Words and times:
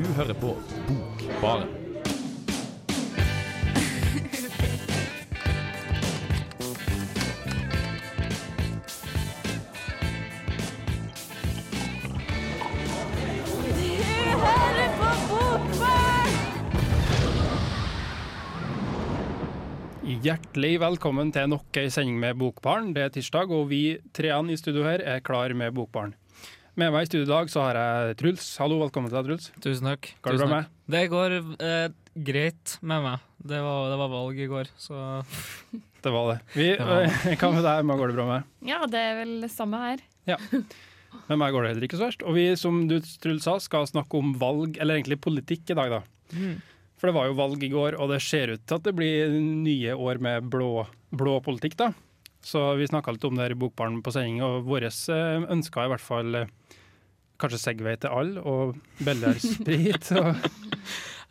Du 0.00 0.06
hører 0.16 0.32
på 0.32 0.54
Bokbaren. 0.88 1.68
Hjertelig 20.20 20.78
velkommen 20.80 21.28
til 21.32 21.48
nok 21.52 21.76
ei 21.76 21.90
sending 21.92 22.16
med 22.22 22.40
Bokbarn. 22.40 22.94
Det 22.96 23.04
er 23.04 23.12
tirsdag, 23.12 23.52
og 23.52 23.68
vi 23.68 23.98
treene 24.16 24.56
i 24.56 24.60
studio 24.60 24.88
her 24.88 25.04
er 25.04 25.20
klar 25.20 25.52
med 25.52 25.76
Bokbarn. 25.76 26.16
Med 26.78 26.92
meg 26.94 27.04
i 27.04 27.08
studio 27.10 27.26
i 27.26 27.30
dag 27.30 27.50
så 27.50 27.62
har 27.64 27.76
jeg 27.78 28.16
Truls. 28.20 28.44
Hallo, 28.62 28.76
velkommen 28.84 29.10
til 29.10 29.18
deg, 29.18 29.26
Truls. 29.26 29.48
Tusen 29.62 29.88
takk. 29.90 30.10
Går 30.22 30.36
det 30.36 30.42
bra 30.44 30.50
med? 30.52 30.68
Det 30.94 31.00
går 31.10 31.34
eh, 31.66 31.86
greit 32.30 32.76
med 32.86 33.02
meg. 33.04 33.24
Det 33.50 33.58
var, 33.64 33.88
det 33.90 33.96
var 34.00 34.12
valg 34.12 34.38
i 34.40 34.46
går, 34.50 34.70
så 34.80 35.00
Det 36.04 36.12
var 36.14 36.30
det. 36.30 36.36
Vi, 36.54 36.68
Ja. 36.78 37.00
Hva 37.40 37.50
med 37.56 37.66
deg? 37.66 37.82
Hva 37.90 37.96
går 38.00 38.12
det 38.12 38.16
bra 38.20 38.26
med? 38.30 38.46
Ja, 38.70 38.78
det 38.88 39.02
er 39.02 39.18
vel 39.18 39.34
det 39.42 39.50
samme 39.52 39.80
her. 39.82 40.04
Med 40.30 41.40
meg 41.42 41.52
går 41.52 41.66
det 41.66 41.72
heller 41.74 41.88
ikke 41.88 41.98
så 41.98 42.06
verst. 42.06 42.22
Og 42.24 42.38
vi, 42.38 42.46
som 42.60 42.84
du 42.88 43.00
Truls 43.20 43.44
sa, 43.48 43.56
skal 43.60 43.88
snakke 43.90 44.20
om 44.20 44.36
valg, 44.40 44.78
eller 44.80 45.00
egentlig 45.00 45.18
politikk 45.26 45.74
i 45.74 45.76
dag, 45.80 45.98
da. 45.98 46.52
For 47.00 47.10
det 47.10 47.16
var 47.16 47.26
jo 47.28 47.36
valg 47.38 47.62
i 47.66 47.72
går, 47.72 47.98
og 47.98 48.12
det 48.14 48.20
ser 48.22 48.54
ut 48.54 48.62
til 48.62 48.78
at 48.78 48.86
det 48.86 48.94
blir 48.96 49.34
nye 49.34 49.96
år 49.98 50.20
med 50.22 50.46
blå, 50.52 50.84
blå 51.16 51.34
politikk, 51.44 51.74
da. 51.82 51.90
Så 52.42 52.62
vi 52.78 52.86
snakka 52.88 53.12
litt 53.12 53.24
om 53.28 53.36
det 53.36 53.44
her 53.48 53.52
i 53.54 53.58
Bokbarn 53.60 53.98
på 54.02 54.12
sending, 54.14 54.38
og 54.46 54.64
våre 54.64 54.88
ønsker 55.52 55.84
i 55.84 55.90
hvert 55.92 56.00
fall 56.04 56.34
eh, 56.38 56.52
kanskje 57.40 57.58
Segway 57.60 57.98
til 58.00 58.12
alle, 58.16 58.40
og 58.40 58.78
billigere 59.04 59.40
sprit. 59.54 60.12
Og, 60.16 60.34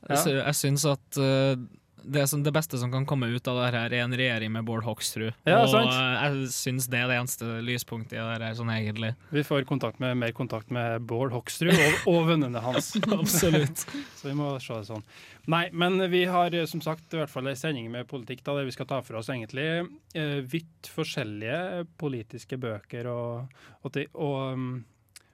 Ja. 0.09 0.15
jeg, 0.15 0.19
sy- 0.23 0.37
syns 0.55 0.85
at 0.87 1.17
eh, 1.21 1.55
det, 2.03 2.27
som, 2.27 2.43
det 2.43 2.51
beste 2.55 2.77
som 2.77 2.91
kan 2.91 3.05
komme 3.09 3.27
ut 3.27 3.47
av 3.47 3.57
det 3.59 3.69
her, 3.69 3.93
er 3.93 4.03
en 4.03 4.15
regjering 4.15 4.51
med 4.53 4.65
Bård 4.67 4.83
Hoksrud. 4.85 5.31
Ja, 5.47 5.61
og 5.63 5.71
sant. 5.71 5.93
jeg 5.93 6.51
syns 6.53 6.89
det 6.91 7.01
er 7.01 7.11
det 7.11 7.17
eneste 7.19 7.59
lyspunktet 7.65 8.17
i 8.17 8.21
det 8.21 8.37
her, 8.45 8.57
sånn 8.57 8.71
egentlig. 8.73 9.13
vi 9.33 9.43
får 9.45 9.65
kontakt 9.69 10.01
med, 10.03 10.17
mer 10.19 10.33
kontakt 10.35 10.71
med 10.73 11.05
Bård 11.09 11.33
Hoksrud 11.35 11.73
og, 11.73 11.99
og 12.11 12.29
vennene 12.29 12.63
hans. 12.63 12.91
Absolutt. 13.19 13.85
Så 14.19 14.29
vi 14.29 14.35
må 14.37 14.51
se 14.63 14.77
det 14.79 14.89
sånn. 14.89 15.05
Nei, 15.49 15.65
men 15.71 15.97
vi 16.11 16.25
har 16.29 16.53
som 16.69 16.81
sagt 16.83 17.15
i 17.15 17.21
hvert 17.21 17.31
fall 17.31 17.49
en 17.49 17.57
sending 17.57 17.89
med 17.91 18.07
politikk 18.09 18.43
da, 18.45 18.59
det 18.59 18.67
vi 18.69 18.75
skal 18.75 18.89
ta 18.89 19.01
for 19.05 19.19
oss 19.21 19.31
egentlig 19.33 19.67
eh, 20.13 20.39
vidt 20.45 20.91
forskjellige 20.93 21.87
politiske 21.99 22.59
bøker 22.61 23.09
og, 23.09 23.59
og, 23.81 23.99
og, 24.13 24.37
um, 24.53 24.71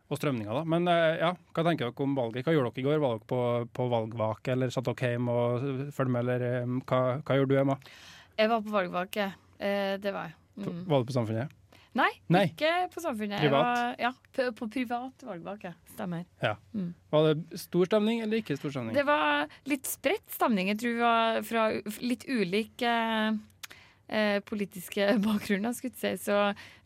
og 0.05 0.19
strømninga, 0.19 0.53
da. 0.53 0.63
Men 0.69 0.87
eh, 0.91 1.17
ja, 1.23 1.31
hva 1.33 1.65
tenker 1.65 1.89
dere 1.89 2.05
om 2.05 2.15
valget? 2.17 2.45
Hva 2.45 2.53
gjorde 2.53 2.71
dere 2.75 2.83
i 2.83 2.87
går? 2.87 3.01
Var 3.01 3.17
dere 3.17 3.29
på, 3.31 3.41
på 3.73 3.89
valgvake, 3.91 4.53
eller 4.53 4.73
satt 4.73 4.89
dere 4.91 5.13
hjemme 5.15 5.35
og 5.41 5.67
fulgte 5.95 6.13
med, 6.13 6.23
eller 6.23 6.65
um, 6.65 6.79
hva, 6.85 7.01
hva 7.25 7.37
gjorde 7.39 7.53
du, 7.55 7.59
Emma? 7.61 7.77
Jeg 8.37 8.51
var 8.51 8.65
på 8.65 8.73
valgvake. 8.75 9.29
Eh, 9.57 9.93
det 10.03 10.13
var 10.13 10.29
jeg. 10.29 10.37
Mm. 10.61 10.81
Var 10.91 11.01
du 11.01 11.09
på 11.09 11.15
Samfunnet? 11.15 11.61
Nei, 11.95 12.09
Nei. 12.27 12.43
ikke 12.51 12.69
på 12.91 12.99
Samfunnet. 12.99 13.39
Privat? 13.39 13.65
Var, 13.65 13.93
ja, 14.03 14.11
på, 14.35 14.49
på 14.59 14.67
privat 14.73 15.21
valgvake. 15.23 15.71
Stemmer. 15.93 16.25
Var 16.43 17.27
det 17.29 17.59
stor 17.61 17.87
stemning 17.87 18.19
eller 18.25 18.41
ikke 18.43 18.57
stor 18.59 18.73
stemning? 18.73 18.97
Det 18.97 19.05
var 19.07 19.47
litt 19.71 19.87
spredt 19.87 20.27
stemning. 20.35 20.73
Jeg 20.73 20.81
tror 20.81 20.97
vi 20.97 21.05
var 21.05 21.39
fra 21.47 21.67
litt 22.03 22.27
ulike 22.27 22.91
eh, 22.91 23.37
politiske 24.45 25.07
bakgrunner, 25.25 25.75
skulle 25.75 25.93
jeg 26.01 26.19
si. 26.19 26.29
Så 26.29 26.39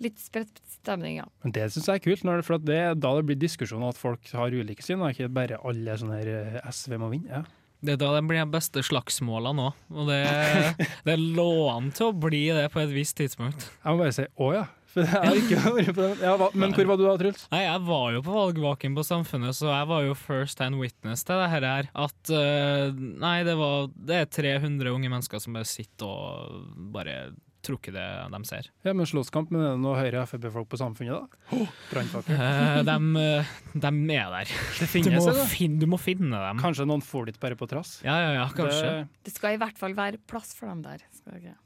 litt 0.04 0.20
spredt 0.24 0.62
stemning, 0.80 1.20
ja. 1.20 1.28
Men 1.44 1.56
det 1.56 1.70
syns 1.74 1.90
jeg 1.90 2.02
er 2.02 2.06
kult, 2.08 2.26
når, 2.28 2.44
for 2.48 2.62
det, 2.64 2.82
da 3.04 3.14
det 3.18 3.26
blir 3.28 3.40
diskusjon 3.40 3.86
at 3.88 4.00
folk 4.00 4.32
har 4.36 4.56
ulike 4.56 4.86
syn, 4.86 5.04
og 5.04 5.14
ikke 5.14 5.32
bare 5.36 5.60
alle 5.68 5.98
sånne 6.00 6.20
her 6.22 6.34
eh, 6.36 6.60
SV 6.72 7.00
må 7.02 7.12
vinne. 7.14 7.42
Ja. 7.42 7.46
Det 7.80 7.94
er 7.94 8.00
da 8.02 8.10
det 8.18 8.26
blir 8.28 8.42
de 8.42 8.52
beste 8.52 8.82
slagsmålene 8.84 9.70
òg, 9.70 9.84
og 9.96 10.10
det, 10.10 10.24
det 11.08 11.16
lå 11.20 11.52
an 11.72 11.94
til 11.96 12.10
å 12.10 12.18
bli 12.28 12.44
det 12.56 12.68
på 12.74 12.82
et 12.84 12.92
visst 12.92 13.16
tidspunkt. 13.20 13.70
Jeg 13.80 13.94
må 13.94 14.04
bare 14.04 14.16
si 14.16 14.26
å 14.36 14.50
ja, 14.58 14.66
for 14.94 15.06
jeg 15.06 15.12
har 15.14 15.38
ikke 15.40 15.60
vært 15.78 15.92
på 15.96 16.06
den. 16.08 16.16
Hva- 16.42 16.52
men 16.58 16.74
hvor 16.76 16.90
var 16.92 17.00
du 17.00 17.06
da, 17.06 17.16
Truls? 17.22 17.46
Nei, 17.54 17.62
jeg 17.66 17.84
var 17.90 18.08
jo 18.16 18.24
på 18.26 18.36
valgvaken 18.38 18.96
på 18.98 19.06
Samfunnet, 19.08 19.58
så 19.58 19.70
jeg 19.72 19.90
var 19.92 20.08
jo 20.08 20.16
first 20.18 20.64
hand 20.64 20.80
witness 20.82 21.24
til 21.28 21.40
det 21.42 21.50
her, 21.54 21.68
At 21.94 22.34
uh, 22.34 22.90
nei, 22.96 23.36
det, 23.48 23.56
var, 23.60 23.90
det 23.94 24.24
er 24.24 24.32
300 24.40 24.94
unge 24.96 25.12
mennesker 25.12 25.44
som 25.44 25.58
bare 25.58 25.70
sitter 25.70 26.10
og 26.10 26.90
bare 26.96 27.20
trukker 27.70 27.94
det 27.96 28.06
de 28.34 28.42
ser. 28.50 28.68
Ja, 28.88 28.94
men 28.98 29.08
slåsskamp 29.10 29.52
med 29.54 29.62
noen 29.80 29.98
Høyre- 30.00 30.24
og 30.24 30.30
Frp-folk 30.32 30.70
på 30.72 30.80
Samfunnet, 30.82 31.22
da? 31.30 31.68
Brannfakkel. 31.92 32.36
Eh, 32.36 32.82
de, 32.88 32.96
eh, 33.22 33.54
de 33.86 33.92
er 34.18 34.34
der. 34.34 34.54
Det 34.80 35.04
Du 35.06 35.12
må, 35.14 35.24
finne, 35.54 35.80
du 35.80 35.88
må 35.94 36.00
finne 36.02 36.40
dem. 36.44 36.60
Kanskje 36.62 36.88
noen 36.90 37.04
får 37.06 37.30
dit 37.32 37.40
bare 37.42 37.58
på 37.60 37.68
trass. 37.70 38.00
Ja, 38.06 38.16
ja, 38.24 38.32
ja, 38.40 38.48
kanskje. 38.56 38.90
Det, 38.90 39.08
Det 39.30 39.34
skal 39.36 39.56
i 39.56 39.62
hvert 39.62 39.78
fall 39.80 39.96
være 39.98 40.20
plass 40.30 40.54
for 40.58 40.72
dem 40.72 40.82
der. 40.86 41.04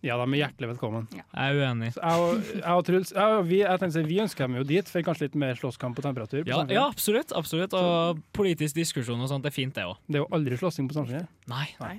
Ja, 0.03 0.17
de 0.19 0.25
er 0.27 0.39
hjertelig 0.43 0.73
velkommen. 0.73 1.07
Jeg 1.15 1.23
er 1.31 1.59
uenig. 1.61 1.93
Så 1.95 2.03
jeg 2.03 2.23
og, 2.27 2.51
jeg 2.59 2.73
og 2.73 2.85
Truls, 2.89 3.13
jeg 3.15 3.37
og 3.39 3.47
vi, 3.47 3.61
jeg 3.63 3.79
tenkte, 3.83 4.05
vi 4.09 4.19
ønsker 4.25 4.47
dem 4.49 4.57
jo 4.59 4.65
dit, 4.67 4.91
for 4.91 5.05
kanskje 5.07 5.27
litt 5.29 5.37
mer 5.39 5.55
slåsskamp 5.59 5.95
på 5.97 6.03
temperatur. 6.05 6.43
På 6.43 6.51
Ja, 6.51 6.61
ja, 6.73 6.85
absolutt. 6.91 7.31
absolutt. 7.37 7.73
Og 7.79 8.19
politisk 8.35 8.75
diskusjon 8.81 9.21
og 9.23 9.29
sånt, 9.31 9.45
det 9.45 9.53
er 9.53 9.57
fint, 9.61 9.75
det 9.77 9.85
òg. 9.87 9.97
Det 10.07 10.19
er 10.19 10.25
jo 10.25 10.31
aldri 10.35 10.59
slåssing 10.59 10.89
på 10.89 10.97
Samfunnet. 10.99 11.29
Nei. 11.51 11.67
Nei. 11.79 11.97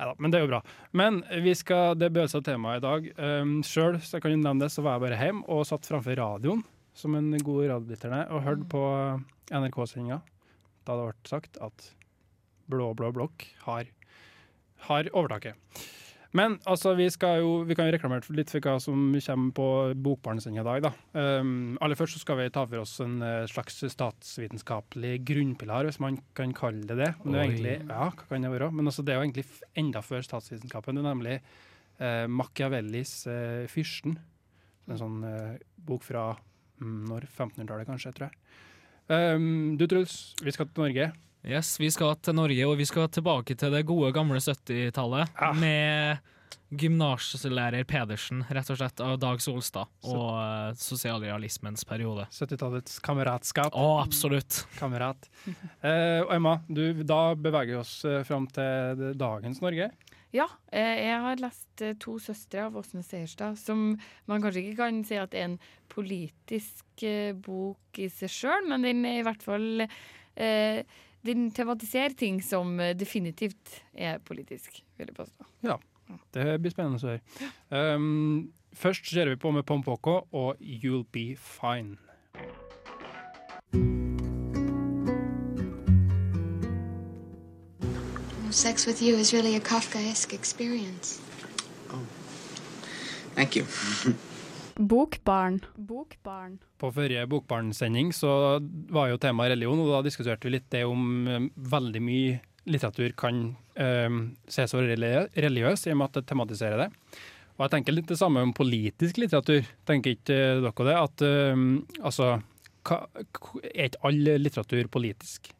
Neida, 0.00 0.14
men 0.16 0.32
det 0.32 0.38
er 0.38 0.46
jo 0.46 0.50
bra. 0.54 0.62
Men 0.96 1.20
vi 1.44 1.52
skal, 1.58 1.92
det 2.00 2.08
bør 2.14 2.28
seg 2.32 2.44
temaet 2.46 2.80
i 2.80 2.84
dag. 2.86 3.08
Um, 3.20 3.58
Sjøl 3.66 3.98
kan 4.00 4.32
jeg 4.32 4.40
nevne 4.40 4.64
det, 4.64 4.72
så 4.72 4.84
var 4.84 4.96
jeg 4.96 5.04
bare 5.04 5.20
hjemme 5.20 5.44
og 5.52 5.66
satt 5.68 5.88
framfor 5.88 6.16
radioen 6.16 6.64
som 6.96 7.14
en 7.18 7.30
god 7.36 7.68
radiolytterne 7.68 8.24
og 8.32 8.44
hørte 8.46 8.66
på 8.72 8.82
NRK-sendinga 9.52 10.20
da 10.88 10.96
det 10.96 11.06
ble 11.10 11.28
sagt 11.28 11.58
at 11.62 11.90
blå, 12.70 12.90
blå 12.96 13.10
blokk 13.14 13.44
har, 13.66 13.88
har 14.88 15.10
overtaket. 15.12 15.54
Men 16.36 16.58
altså, 16.70 16.92
vi, 16.94 17.08
skal 17.10 17.40
jo, 17.42 17.50
vi 17.66 17.74
kan 17.74 17.88
jo 17.88 17.94
reklamere 17.96 18.36
litt 18.38 18.52
for 18.52 18.62
hva 18.62 18.76
som 18.82 19.08
kommer 19.24 19.54
på 19.56 19.66
Bokbarnsendinga 19.98 20.62
i 20.62 20.68
dag. 20.68 20.84
da. 20.84 20.92
Um, 21.42 21.78
aller 21.82 21.98
først 21.98 22.14
så 22.16 22.22
skal 22.22 22.38
vi 22.38 22.50
ta 22.54 22.62
for 22.68 22.82
oss 22.84 22.92
en 23.02 23.16
eh, 23.26 23.48
slags 23.50 23.80
statsvitenskapelig 23.94 25.16
grunnpilar, 25.26 25.88
hvis 25.88 25.98
man 26.02 26.20
kan 26.38 26.54
kalle 26.56 26.86
det 26.86 27.00
det. 27.00 27.10
Men 27.24 27.34
det 27.34 27.40
er 27.40 27.48
egentlig, 27.48 27.74
ja, 27.82 28.10
hva 28.14 28.28
kan 28.30 28.46
det 28.46 28.52
være? 28.54 28.70
Men 28.76 28.92
altså, 28.92 29.02
det 29.06 29.14
er 29.14 29.18
jo 29.18 29.26
egentlig 29.26 29.46
enda 29.82 30.04
før 30.06 30.22
statsvitenskapen. 30.26 31.00
Det 31.00 31.02
er 31.02 31.08
nemlig 31.08 31.36
uh, 31.40 32.26
Machiavellis 32.30 33.16
uh, 33.26 33.64
'Fyrsten'. 33.70 34.20
En 34.90 35.02
sånn 35.02 35.18
uh, 35.26 35.58
bok 35.86 36.06
fra 36.06 36.28
um, 36.78 37.02
når 37.10 37.26
1500-tallet, 37.26 37.90
kanskje, 37.90 38.14
tror 38.14 38.30
jeg. 38.30 38.38
Um, 39.10 39.74
du 39.74 39.88
Truls, 39.90 40.36
vi 40.38 40.54
skal 40.54 40.70
til 40.70 40.86
Norge. 40.86 41.10
Yes, 41.40 41.80
vi 41.80 41.88
skal 41.88 42.18
til 42.20 42.36
Norge, 42.36 42.64
og 42.68 42.76
vi 42.76 42.84
skal 42.84 43.06
tilbake 43.08 43.54
til 43.56 43.72
det 43.72 43.86
gode, 43.88 44.10
gamle 44.12 44.36
70-tallet. 44.44 45.30
Ah. 45.40 45.56
Med 45.56 46.18
gymnaslærer 46.68 47.86
Pedersen, 47.88 48.42
rett 48.52 48.68
og 48.70 48.76
slett, 48.76 49.00
av 49.00 49.16
Dag 49.22 49.40
Solstad. 49.40 49.88
Og 50.04 50.36
uh, 50.36 50.76
sosialrealismens 50.76 51.86
periode. 51.88 52.28
70-tallets 52.36 53.00
kameratskap. 53.02 53.72
Å, 53.72 53.88
absolutt. 54.02 54.66
Kamerat. 54.76 55.30
Uh, 55.80 56.20
og 56.26 56.36
Emma, 56.36 56.54
du, 56.68 56.84
da 57.08 57.32
beveger 57.32 57.72
vi 57.72 57.80
oss 57.80 57.96
eh, 58.04 58.20
fram 58.28 58.44
til 58.52 59.08
dagens 59.16 59.64
Norge. 59.64 59.88
Ja, 60.36 60.46
eh, 60.68 61.06
jeg 61.08 61.18
har 61.24 61.40
lest 61.40 61.88
To 62.04 62.20
søstre 62.22 62.68
av 62.68 62.76
Åsne 62.76 63.00
Seierstad, 63.02 63.56
som 63.58 63.94
man 64.28 64.44
kanskje 64.44 64.68
ikke 64.68 64.82
kan 64.84 65.00
si 65.08 65.16
at 65.18 65.32
er 65.32 65.48
en 65.48 65.60
politisk 65.90 67.08
bok 67.42 67.98
i 67.98 68.12
seg 68.12 68.30
sjøl, 68.30 68.68
men 68.68 68.84
den 68.84 69.06
er 69.08 69.22
i 69.22 69.24
hvert 69.26 69.42
fall 69.42 69.86
eh, 70.36 70.84
Den 71.26 71.50
tematiserer 71.52 72.14
ting 72.16 72.40
som 72.44 72.80
eh, 72.80 72.94
definitivt 72.96 73.82
er 73.94 74.18
politisk, 74.18 74.82
vil 74.96 75.10
jeg 75.10 75.16
påstå. 75.16 75.44
Ja. 75.62 75.76
Det 76.34 76.56
blir 76.58 76.72
spennende 76.72 76.98
å 76.98 77.12
høre. 77.12 77.94
Um, 77.94 78.50
først 78.74 79.06
ser 79.06 79.30
vi 79.30 79.36
på 79.38 79.52
med 79.54 79.62
Pompoko 79.62 80.24
og 80.32 80.56
You'll 80.58 81.06
Be 81.12 81.36
Fine. 81.38 81.98
Sex 88.50 88.86
with 88.86 89.00
you 89.00 89.14
is 89.14 89.32
really 89.32 89.54
a 89.54 89.60
Kafkaesque 89.60 90.34
experience. 90.34 91.20
Thank 93.36 93.56
you. 93.56 93.64
Bokbarn. 94.80 95.58
Bokbarn. 95.76 96.58
På 96.80 96.88
forrige 96.92 97.26
Bokbarn-sending 97.28 98.14
så 98.16 98.30
var 98.88 99.10
jo 99.10 99.18
temaet 99.20 99.52
religion, 99.52 99.82
og 99.82 99.90
da 99.92 100.00
diskuterte 100.06 100.48
vi 100.48 100.54
litt 100.54 100.70
det 100.72 100.86
om 100.88 101.26
um, 101.28 101.50
veldig 101.70 102.00
mye 102.00 102.38
litteratur 102.70 103.12
kan 103.18 103.42
eh, 103.80 104.16
ses 104.48 104.72
som 104.72 104.80
religiøs, 104.84 105.86
i 105.86 105.92
og 105.92 106.00
med 106.00 106.06
at 106.06 106.18
det 106.18 106.26
tematiserer 106.28 106.84
det. 106.84 106.88
Og 107.56 107.64
jeg 107.64 107.72
tenker 107.74 107.96
litt 107.96 108.08
det 108.08 108.18
samme 108.20 108.44
om 108.44 108.52
politisk 108.56 109.20
litteratur. 109.20 109.66
Tenker 109.88 110.16
ikke 110.16 110.40
dere 110.64 110.86
det? 110.88 110.96
At 110.96 111.24
um, 111.52 111.64
altså 112.00 112.38
hva, 112.88 113.02
Er 113.74 113.90
ikke 113.90 114.04
all 114.08 114.20
litteratur 114.40 114.88
politisk? 114.92 115.50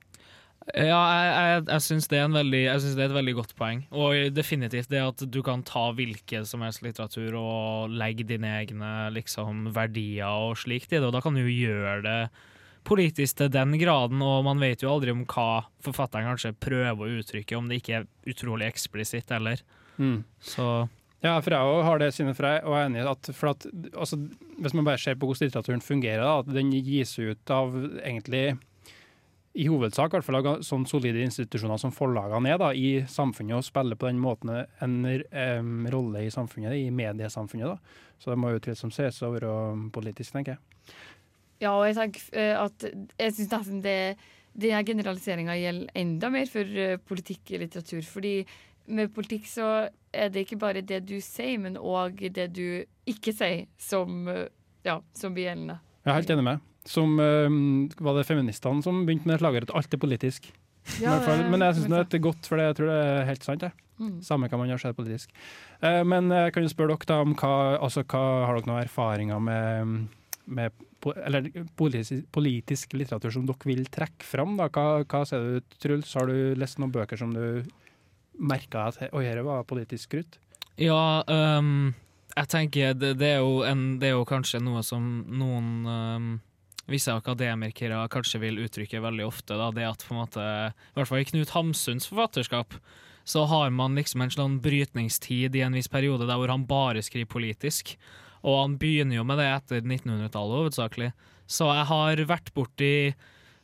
Ja, 0.74 1.00
jeg, 1.00 1.30
jeg, 1.30 1.64
jeg 1.70 1.84
syns 1.86 2.08
det, 2.10 2.20
det 2.30 3.02
er 3.02 3.08
et 3.08 3.16
veldig 3.16 3.34
godt 3.40 3.54
poeng. 3.58 3.82
Og 3.90 4.30
definitivt 4.34 4.90
det 4.92 5.02
at 5.02 5.24
du 5.26 5.40
kan 5.46 5.64
ta 5.66 5.88
hvilken 5.96 6.46
som 6.48 6.62
helst 6.64 6.84
litteratur 6.84 7.36
og 7.40 7.94
legge 7.94 8.26
dine 8.28 8.52
egne 8.60 8.92
liksom, 9.14 9.70
verdier 9.76 10.30
og 10.30 10.58
slikt 10.60 10.92
i 10.92 10.98
det, 10.98 11.06
og 11.08 11.14
da 11.16 11.22
kan 11.24 11.36
du 11.36 11.42
gjøre 11.44 12.00
det 12.06 12.20
politisk 12.86 13.40
til 13.40 13.50
den 13.52 13.74
graden, 13.80 14.22
og 14.24 14.46
man 14.46 14.62
vet 14.62 14.82
jo 14.84 14.92
aldri 14.92 15.12
om 15.12 15.26
hva 15.28 15.66
forfatteren 15.84 16.30
kanskje 16.30 16.56
prøver 16.56 17.02
å 17.04 17.20
uttrykke, 17.20 17.58
om 17.58 17.68
det 17.68 17.80
ikke 17.80 18.00
er 18.00 18.08
utrolig 18.30 18.70
eksplisitt 18.70 19.32
heller. 19.34 19.60
Mm. 20.00 20.22
Så 20.40 20.88
Ja, 21.20 21.34
for 21.44 21.52
jeg 21.52 21.68
òg 21.68 21.82
har 21.84 22.00
det 22.00 22.14
synet 22.16 22.38
for 22.38 22.48
deg, 22.48 22.62
og 22.64 22.72
jeg 22.72 22.86
er 22.86 22.88
enig 22.88 23.02
i 23.02 23.08
at, 23.10 23.28
for 23.36 23.52
at 23.52 23.66
altså, 23.92 24.16
hvis 24.56 24.76
man 24.76 24.86
bare 24.86 25.00
ser 25.02 25.18
på 25.20 25.28
hvordan 25.28 25.50
litteraturen 25.50 25.84
fungerer, 25.84 26.24
da, 26.24 26.38
at 26.40 26.48
den 26.56 26.72
gis 26.72 27.12
ut 27.20 27.52
av 27.52 27.76
egentlig 28.00 28.54
i 29.58 29.66
hovedsak 29.66 30.12
i 30.12 30.18
hvert 30.18 30.26
fall 30.26 30.62
sånn 30.62 30.84
solide 30.86 31.24
institusjoner 31.26 31.80
som 31.82 31.92
forlagene 31.94 32.52
er 32.52 32.58
da, 32.62 32.70
i 32.70 33.02
samfunnet, 33.10 33.56
og 33.58 33.66
spiller 33.66 33.98
på 33.98 34.06
den 34.06 34.20
måten 34.22 34.52
en 34.54 34.98
um, 35.02 35.88
rolle 35.90 36.22
i 36.26 36.30
samfunnet, 36.30 36.76
i 36.78 36.90
mediesamfunnet. 36.94 37.72
da. 37.72 38.04
Så 38.20 38.30
det 38.30 38.38
må 38.38 38.52
jo 38.52 38.60
utvilsomt 38.60 38.94
ses 38.94 39.18
å 39.26 39.32
være 39.34 39.54
politisk, 39.94 40.36
tenker 40.36 40.54
jeg. 40.54 40.94
Ja, 41.60 41.74
og 41.74 41.84
jeg 41.88 41.96
tenker 41.98 42.38
eh, 42.40 42.54
at 42.56 42.86
jeg 42.86 43.34
syns 43.36 43.50
nesten 43.52 43.82
det 43.84 43.96
denne 44.60 44.80
generaliseringa 44.86 45.56
gjelder 45.58 45.98
enda 45.98 46.30
mer 46.32 46.48
for 46.50 46.80
eh, 46.84 46.96
politikk 47.10 47.52
i 47.52 47.60
litteratur. 47.64 48.06
Fordi 48.06 48.34
med 48.90 49.12
politikk 49.14 49.50
så 49.50 49.68
er 50.10 50.32
det 50.32 50.46
ikke 50.46 50.60
bare 50.62 50.86
det 50.86 51.02
du 51.08 51.18
sier, 51.22 51.58
men 51.62 51.76
òg 51.76 52.22
det 52.34 52.48
du 52.56 52.82
ikke 53.10 53.34
sier, 53.36 53.66
som, 53.82 54.24
eh, 54.30 54.46
ja, 54.86 55.00
som 55.16 55.36
blir 55.36 55.50
gjeldende. 55.50 55.80
Jeg 56.04 56.12
er 56.14 56.20
helt 56.22 56.34
enig 56.36 56.48
med. 56.48 56.69
Som 56.90 57.20
uh, 57.22 57.46
var 58.02 58.18
det 58.18 58.26
feministene 58.28 58.82
som 58.84 59.04
begynte 59.06 59.30
med 59.30 59.40
slagordet 59.42 59.70
at 59.70 59.76
alt 59.78 59.94
er 59.94 60.02
politisk. 60.02 60.50
Ja, 60.98 61.18
fall. 61.22 61.44
Men 61.52 61.62
jeg 61.62 61.76
syns 61.76 61.90
det 61.92 62.18
er 62.18 62.24
godt, 62.24 62.48
for 62.48 62.58
det, 62.58 62.70
jeg 62.70 62.78
tror 62.80 62.90
det 62.90 63.00
er 63.06 63.26
helt 63.28 63.46
sant. 63.46 63.66
Jeg. 63.68 63.86
Mm. 64.00 64.14
Samme 64.24 64.48
hva 64.48 64.58
man 64.58 64.70
gjør 64.72 64.86
seg 64.86 64.96
politisk. 64.98 65.34
Uh, 65.84 66.02
men 66.08 66.32
jeg 66.34 66.54
kan 66.56 66.66
jo 66.66 66.72
spørre 66.72 66.96
dere 66.96 67.10
da 67.12 67.20
om 67.26 67.36
hva, 67.36 67.56
altså, 67.78 68.06
hva 68.08 68.24
har 68.48 68.58
dere 68.58 68.72
noen 68.72 68.82
erfaringer 68.84 69.44
med, 69.44 70.08
med 70.50 70.86
eller 71.24 71.46
politisk, 71.76 72.26
politisk 72.32 72.92
litteratur 72.98 73.32
som 73.34 73.46
dere 73.48 73.68
vil 73.68 73.86
trekke 73.92 74.26
fram? 74.26 74.56
Da? 74.58 74.68
Hva, 74.72 75.02
hva 75.04 75.24
ser 75.28 75.46
du, 75.46 75.74
Truls? 75.80 76.12
Har 76.16 76.28
du 76.28 76.58
lest 76.58 76.80
noen 76.80 76.92
bøker 76.94 77.20
som 77.20 77.32
du 77.34 77.62
merka 78.40 78.88
at 78.90 79.00
oi, 79.10 79.24
dette 79.24 79.44
var 79.46 79.66
politisk 79.68 80.16
krutt? 80.16 80.38
Ja, 80.80 81.22
um, 81.28 81.92
jeg 82.36 82.48
tenker 82.52 82.94
det, 82.96 83.14
det, 83.20 83.34
er 83.36 83.42
jo 83.44 83.60
en, 83.66 83.98
det 84.00 84.10
er 84.10 84.16
jo 84.16 84.28
kanskje 84.28 84.62
noe 84.62 84.82
som 84.86 85.24
noen 85.28 85.70
øhm, 85.90 86.30
visse 86.90 87.12
akademikere 87.14 88.02
kanskje 88.12 88.42
vil 88.42 88.60
uttrykke 88.64 89.02
veldig 89.02 89.26
ofte. 89.26 89.56
Da, 89.58 89.70
det 89.74 89.86
at 89.88 90.04
på 90.06 90.14
en 90.14 90.22
måte, 90.22 90.42
i 90.42 90.98
hvert 90.98 91.10
fall 91.10 91.22
i 91.22 91.28
Knut 91.28 91.54
Hamsuns 91.54 92.08
forfatterskap, 92.10 92.76
så 93.24 93.44
har 93.50 93.70
man 93.74 93.98
liksom 93.98 94.24
en 94.24 94.32
sånn 94.34 94.58
brytningstid 94.64 95.56
i 95.56 95.64
en 95.66 95.76
viss 95.76 95.90
periode 95.92 96.26
der 96.26 96.40
hvor 96.40 96.50
han 96.50 96.66
bare 96.68 97.04
skriver 97.04 97.30
politisk. 97.30 97.94
Og 98.40 98.56
han 98.62 98.78
begynner 98.80 99.20
jo 99.20 99.26
med 99.28 99.38
det 99.38 99.50
etter 99.50 99.84
1900-tallet 99.84 100.62
hovedsakelig. 100.62 101.10
Så 101.50 101.68
jeg 101.68 101.86
har 101.90 102.24
vært 102.30 102.54
borti 102.54 103.12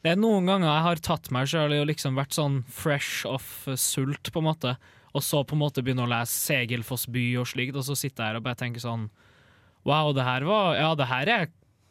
Det 0.05 0.13
er 0.13 0.19
noen 0.21 0.47
ganger 0.47 0.69
jeg 0.69 0.85
har 0.85 1.01
tatt 1.03 1.31
meg 1.35 1.49
sjøl 1.51 1.73
i 1.75 1.81
å 1.83 1.87
liksom 1.89 2.19
vært 2.19 2.37
sånn 2.37 2.61
fresh 2.71 3.27
off 3.27 3.67
sult, 3.81 4.31
på 4.31 4.43
en 4.43 4.49
måte 4.53 4.77
og 5.17 5.25
så 5.25 5.43
på 5.49 5.57
en 5.57 5.63
måte 5.63 5.83
begynne 5.85 6.05
å 6.05 6.11
lese 6.11 6.35
Segelfoss 6.35 7.07
by 7.13 7.25
og 7.41 7.49
slikt, 7.49 7.77
og 7.79 7.87
så 7.87 7.97
sitter 7.97 8.23
jeg 8.23 8.35
her 8.35 8.41
og 8.41 8.45
bare 8.47 8.61
tenker 8.61 8.85
sånn 8.85 9.09
Wow, 9.87 10.11
det 10.17 10.27
her 10.27 10.45
var 10.49 10.77
Ja, 10.77 10.91
det 10.99 11.09
her 11.09 11.31
er, 11.33 11.47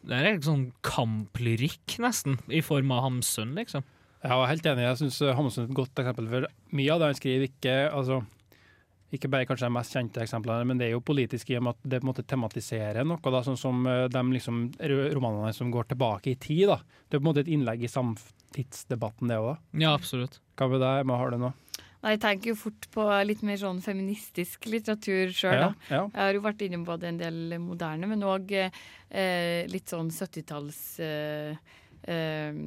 det 0.06 0.16
er 0.16 0.28
er 0.30 0.40
sånn 0.44 0.68
kamplyrikk, 0.86 1.98
nesten, 2.02 2.38
i 2.46 2.62
form 2.62 2.92
av 2.94 3.04
Hamsun, 3.06 3.56
liksom. 3.58 3.84
Jeg 4.22 4.32
er 4.32 4.50
helt 4.50 4.66
enig. 4.70 4.84
Jeg 4.86 4.98
syns 5.02 5.18
Hamsun 5.38 5.64
er 5.64 5.68
et 5.68 5.76
godt 5.76 6.02
eksempel. 6.02 6.28
For 6.30 6.46
mye 6.78 6.94
av 6.94 7.02
det 7.02 7.10
han 7.10 7.18
skriver, 7.18 7.50
ikke 7.50 7.74
altså, 7.90 8.20
ikke 9.14 9.30
bare 9.30 9.46
kanskje 9.46 9.68
de 9.68 9.74
mest 9.76 9.94
kjente 9.94 10.22
eksemplene, 10.22 10.66
men 10.66 10.80
det 10.80 10.88
er 10.88 10.96
jo 10.96 11.02
politisk 11.04 11.50
i 11.52 11.58
og 11.58 11.66
med 11.66 11.76
at 11.76 11.90
det 11.90 12.00
på 12.00 12.06
en 12.06 12.10
måte 12.10 12.26
tematiserer 12.26 13.06
noe. 13.06 13.20
Da, 13.22 13.42
sånn 13.46 13.60
som 13.60 13.86
eh, 13.90 14.06
de 14.12 14.24
liksom, 14.34 14.64
romanene 15.16 15.52
som 15.56 15.70
går 15.74 15.92
tilbake 15.92 16.32
i 16.32 16.38
tid. 16.42 16.66
Da. 16.72 16.80
Det 17.06 17.18
er 17.18 17.22
på 17.22 17.24
en 17.24 17.30
måte 17.30 17.44
et 17.44 17.52
innlegg 17.54 17.86
i 17.86 17.92
samtidsdebatten, 17.92 19.30
det 19.30 19.38
òg. 19.42 19.54
Ja, 19.78 19.94
absolutt. 19.94 20.40
Hva 20.58 20.70
med 20.72 20.82
deg? 20.82 21.14
Har 21.14 21.34
du 21.34 21.40
noe? 21.42 21.54
Jeg 22.06 22.20
tenker 22.22 22.52
jo 22.52 22.58
fort 22.58 22.86
på 22.94 23.04
litt 23.26 23.42
mer 23.46 23.58
sånn 23.60 23.80
feministisk 23.82 24.68
litteratur 24.70 25.32
sjøl, 25.34 25.56
Ja, 25.58 25.70
ja. 25.90 26.02
Jeg 26.04 26.20
har 26.22 26.36
jo 26.36 26.44
vært 26.44 26.62
innom 26.66 26.84
både 26.86 27.08
en 27.10 27.18
del 27.18 27.56
moderne, 27.62 28.06
men 28.10 28.22
òg 28.26 28.52
eh, 28.54 29.66
litt 29.70 29.90
sånn 29.90 30.12
70-talls 30.14 30.80
eh, 31.02 31.56
eh, 32.06 32.60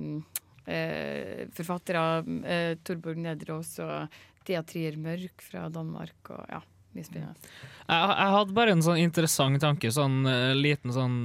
eh, 0.65 1.45
forfattere. 1.55 2.03
Eh, 2.43 2.73
Torborg 2.83 3.21
Nedreås 3.23 3.77
og 3.85 4.19
Thea 4.47 4.65
Trier 4.67 4.99
Mørk 4.99 5.45
fra 5.45 5.69
Danmark. 5.71 6.33
Og 6.35 6.43
ja. 6.51 6.61
Jeg, 7.89 8.13
jeg 8.19 8.33
hadde 8.35 8.55
bare 8.57 8.73
en 8.73 8.83
sånn 8.85 9.01
interessant 9.01 9.61
tanke, 9.61 9.91
sånn 9.93 10.23
eh, 10.29 10.53
liten 10.57 10.93
sånn 10.93 11.17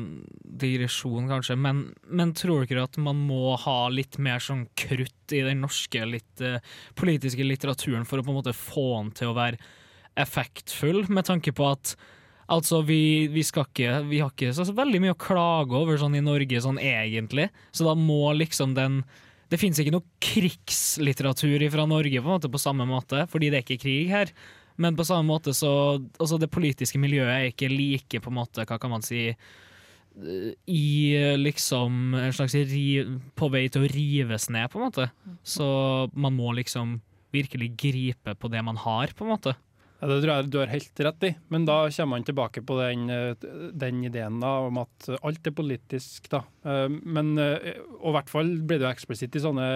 digresjon 0.44 1.28
kanskje, 1.30 1.56
men, 1.60 1.86
men 2.04 2.34
tror 2.36 2.66
dere 2.68 2.84
at 2.86 2.98
man 3.00 3.20
må 3.28 3.56
ha 3.64 3.78
litt 3.92 4.18
mer 4.22 4.42
sånn 4.44 4.66
krutt 4.78 5.34
i 5.34 5.42
den 5.46 5.64
norske 5.64 6.04
litt, 6.06 6.34
uh, 6.44 6.60
politiske 6.98 7.46
litteraturen 7.46 8.04
for 8.08 8.20
å 8.20 8.26
på 8.26 8.32
en 8.32 8.38
måte 8.42 8.56
få 8.56 8.88
den 8.98 9.14
til 9.16 9.32
å 9.32 9.38
være 9.38 9.60
effektfull, 10.20 11.06
med 11.10 11.26
tanke 11.30 11.54
på 11.56 11.72
at 11.72 11.96
Altså, 12.52 12.82
vi, 12.84 13.26
vi 13.32 13.40
skal 13.40 13.64
ikke 13.64 14.00
Vi 14.10 14.18
har 14.20 14.32
ikke 14.32 14.50
så 14.52 14.66
veldig 14.76 14.98
mye 15.00 15.14
å 15.14 15.20
klage 15.20 15.78
over 15.78 15.96
sånn 16.00 16.18
i 16.18 16.20
Norge, 16.24 16.58
sånn 16.60 16.76
egentlig. 16.76 17.48
Så 17.72 17.86
da 17.86 17.94
må 17.96 18.34
liksom 18.36 18.74
den 18.76 18.98
Det 19.48 19.56
finnes 19.60 19.80
ikke 19.80 19.94
noe 19.94 20.04
krigslitteratur 20.24 21.64
fra 21.72 21.86
Norge 21.88 22.20
på 22.20 22.28
en 22.28 22.36
måte 22.36 22.50
på 22.52 22.60
samme 22.60 22.84
måte, 22.88 23.24
fordi 23.32 23.48
det 23.48 23.60
er 23.60 23.64
ikke 23.64 23.84
krig 23.86 24.12
her. 24.12 24.32
Men 24.76 24.96
på 24.98 25.06
samme 25.06 25.28
måte 25.28 25.54
så 25.54 25.70
Altså, 26.18 26.38
det 26.40 26.50
politiske 26.50 26.98
miljøet 26.98 27.30
er 27.34 27.50
ikke 27.52 27.70
like, 27.70 28.20
på 28.20 28.32
en 28.32 28.38
måte, 28.40 28.66
hva 28.66 28.78
kan 28.80 28.92
man 28.92 29.04
si 29.06 29.28
i 30.14 31.16
liksom 31.40 32.14
en 32.14 32.34
slags 32.34 32.54
ri, 32.54 33.02
på 33.34 33.48
vei 33.50 33.64
til 33.72 33.82
å 33.82 33.90
rives 33.90 34.46
ned, 34.52 34.70
på 34.70 34.78
en 34.78 34.86
måte. 34.86 35.08
Så 35.42 35.66
man 36.14 36.36
må 36.36 36.52
liksom 36.54 37.00
virkelig 37.34 37.72
gripe 37.74 38.36
på 38.38 38.50
det 38.52 38.62
man 38.62 38.78
har, 38.78 39.10
på 39.10 39.26
en 39.26 39.32
måte. 39.32 39.56
Ja, 39.98 40.08
det 40.10 40.20
tror 40.20 40.30
jeg 40.34 40.50
du 40.52 40.58
har 40.60 40.70
helt 40.70 41.00
rett 41.06 41.24
i, 41.24 41.30
men 41.48 41.64
da 41.66 41.78
kommer 41.88 42.12
man 42.12 42.26
tilbake 42.28 42.62
på 42.66 42.76
den, 42.76 43.06
den 43.72 44.02
ideen 44.04 44.36
da, 44.42 44.52
om 44.66 44.82
at 44.82 45.08
alt 45.16 45.48
er 45.48 45.54
politisk. 45.56 46.28
Da. 46.30 46.42
Eh, 46.62 46.90
Men, 46.92 47.38
eh, 47.38 47.80
og 48.02 48.10
i 48.12 48.16
hvert 48.18 48.30
fall 48.30 48.52
blir 48.60 48.82
det 48.82 48.86
jo 48.86 48.92
eksplisitt 48.92 49.38
i 49.38 49.42
sånne 49.42 49.68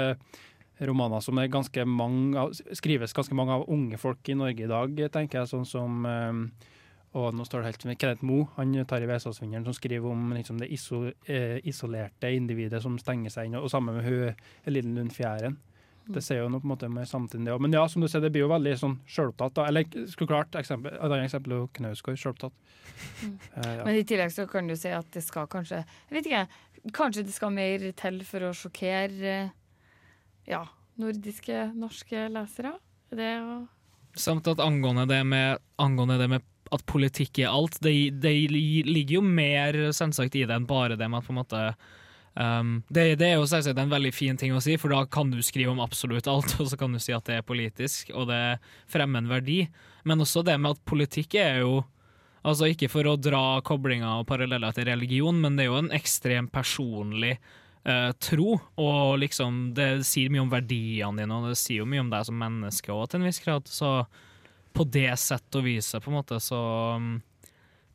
romaner 0.87 1.23
som 1.25 1.39
er 1.41 1.51
ganske 1.51 1.85
mange 1.89 2.49
skrives 2.79 3.15
ganske 3.17 3.35
mange 3.35 3.57
av 3.57 3.69
unge 3.73 3.99
folk 3.99 4.29
i 4.29 4.37
Norge 4.39 4.67
i 4.67 4.71
dag, 4.71 5.01
tenker 5.15 5.41
jeg. 5.41 5.51
Sånn 5.51 5.67
som 5.67 6.05
eh, 6.07 6.69
og 7.17 7.33
nå 7.33 7.45
står 7.47 7.63
det 7.63 7.71
helt 7.71 7.87
med 7.89 7.99
Kenneth 8.01 8.27
Moe, 8.27 8.51
han 8.59 8.75
tar 8.89 9.03
i 9.03 9.09
Vesaasvingeren, 9.09 9.65
som 9.65 9.75
skriver 9.77 10.11
om 10.11 10.29
liksom, 10.37 10.59
det 10.61 10.69
iso, 10.75 11.07
eh, 11.25 11.57
isolerte 11.65 12.31
individet 12.37 12.83
som 12.85 12.99
stenger 13.01 13.33
seg 13.33 13.49
inn, 13.49 13.57
og 13.57 13.71
sammen 13.73 13.97
med 13.97 14.05
hun 14.05 14.69
Elin 14.69 14.95
Lund 14.99 15.15
Fjæren. 15.17 15.57
Det 16.09 16.23
ser 16.25 16.41
jo 16.41 16.49
noe 16.49 16.63
på 16.63 16.69
en 16.69 16.73
måte 16.73 16.89
med 16.89 17.09
samtiden, 17.09 17.45
det 17.45 17.53
òg. 17.53 17.61
Men 17.61 17.75
ja, 17.77 17.83
som 17.89 18.01
du 18.01 18.09
ser, 18.09 18.23
det 18.25 18.31
blir 18.33 18.47
jo 18.47 18.53
veldig 18.53 18.73
sånn 18.81 18.95
sjølopptatt. 19.13 19.59
Eller 19.67 19.85
skulle 20.09 20.31
klart, 20.31 20.57
eksempel, 20.57 20.95
et 20.95 21.05
annet 21.05 21.27
eksempel 21.27 21.53
er 21.53 21.61
jo 21.61 21.67
Knausgård, 21.77 22.17
sjølopptatt. 22.21 22.55
Mm. 23.21 23.35
Uh, 23.35 23.69
ja. 23.77 23.83
Men 23.83 23.99
i 23.99 24.07
tillegg 24.09 24.33
så 24.33 24.47
kan 24.49 24.71
du 24.71 24.77
si 24.79 24.93
at 24.95 25.11
det 25.15 25.21
skal 25.23 25.47
kanskje 25.53 25.83
Jeg 25.83 26.17
vet 26.17 26.31
ikke, 26.31 26.47
kanskje 26.97 27.27
det 27.29 27.35
skal 27.37 27.53
mer 27.53 27.85
til 28.01 28.23
for 28.27 28.49
å 28.49 28.55
sjokkere 28.57 29.35
eh, 29.35 29.53
ja, 30.49 30.63
nordiske, 31.01 31.69
norske 31.79 32.29
lesere? 32.33 32.77
Er 33.13 33.21
Det 33.23 33.33
å 33.41 33.59
Samt 34.19 34.49
at 34.51 34.59
angående 34.59 35.05
det 35.07 35.21
med, 35.29 35.61
angående 35.79 36.17
det 36.19 36.27
med 36.33 36.47
at 36.75 36.85
politikk 36.89 37.39
er 37.39 37.53
alt, 37.53 37.79
det, 37.85 37.93
det 38.21 38.33
ligger 38.51 39.19
jo 39.19 39.23
mer 39.25 39.77
selvsagt 39.95 40.37
i 40.37 40.45
det 40.49 40.57
enn 40.57 40.67
bare 40.69 40.97
det 40.99 41.07
med 41.09 41.21
at 41.21 41.29
på 41.29 41.33
en 41.33 41.39
måte 41.39 41.61
um, 42.35 42.73
det, 42.89 43.05
det 43.21 43.29
er 43.29 43.37
jo 43.39 43.47
selvsagt 43.49 43.79
en 43.79 43.93
veldig 43.93 44.13
fin 44.17 44.41
ting 44.41 44.57
å 44.57 44.63
si, 44.65 44.75
for 44.81 44.93
da 44.93 45.05
kan 45.07 45.31
du 45.31 45.39
skrive 45.45 45.71
om 45.73 45.85
absolutt 45.85 46.29
alt, 46.31 46.57
og 46.61 46.71
så 46.73 46.81
kan 46.81 46.97
du 46.97 47.01
si 47.03 47.15
at 47.15 47.29
det 47.29 47.39
er 47.39 47.47
politisk, 47.47 48.11
og 48.15 48.29
det 48.33 48.59
fremmer 48.91 49.23
en 49.23 49.31
verdi. 49.31 49.61
Men 50.09 50.25
også 50.25 50.43
det 50.47 50.59
med 50.59 50.77
at 50.77 50.85
politikk 50.89 51.39
er 51.41 51.63
jo 51.67 51.79
Altså 52.49 52.69
Ikke 52.71 52.87
for 52.89 53.05
å 53.11 53.17
dra 53.19 53.59
koblinger 53.67 54.21
og 54.23 54.29
paralleller 54.29 54.73
til 54.73 54.87
religion, 54.89 55.41
men 55.43 55.57
det 55.59 55.65
er 55.65 55.73
jo 55.73 55.81
en 55.81 55.91
ekstremt 55.93 56.53
personlig 56.55 57.35
eh, 57.89 58.11
tro. 58.21 58.59
Og 58.81 59.19
liksom 59.23 59.71
det 59.77 60.05
sier 60.09 60.33
mye 60.33 60.45
om 60.45 60.53
verdiene 60.53 61.23
dine, 61.23 61.39
og 61.39 61.51
det 61.51 61.59
sier 61.61 61.83
jo 61.83 61.89
mye 61.89 62.05
om 62.05 62.13
deg 62.13 62.27
som 62.29 62.39
menneske 62.39 62.95
òg, 62.95 63.07
til 63.09 63.23
en 63.23 63.29
viss 63.29 63.43
grad. 63.45 63.71
Så 63.71 63.93
på 64.77 64.85
det 64.85 65.11
sett 65.19 65.59
og 65.59 65.65
vise 65.67 66.01
på 66.01 66.13
en 66.13 66.19
måte, 66.21 66.39
så 66.43 66.61
um, 66.97 67.17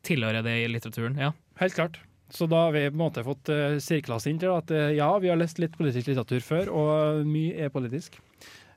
tilhører 0.04 0.44
det 0.44 0.58
i 0.64 0.68
litteraturen. 0.68 1.16
Ja. 1.20 1.32
Helt 1.60 1.78
klart. 1.78 2.00
Så 2.34 2.46
da 2.50 2.66
har 2.66 2.74
vi 2.74 2.88
på 2.88 2.96
en 2.96 3.02
måte 3.04 3.24
fått 3.24 3.48
uh, 3.52 3.78
sirkla 3.80 4.18
oss 4.18 4.26
inn 4.28 4.40
til 4.42 4.52
at 4.52 4.70
eh, 4.74 4.96
ja, 4.98 5.08
vi 5.22 5.30
har 5.30 5.38
lest 5.38 5.60
litt 5.62 5.76
politisk 5.78 6.10
litteratur 6.10 6.44
før, 6.44 6.72
og 6.74 7.28
mye 7.28 7.66
er 7.66 7.72
politisk. 7.72 8.18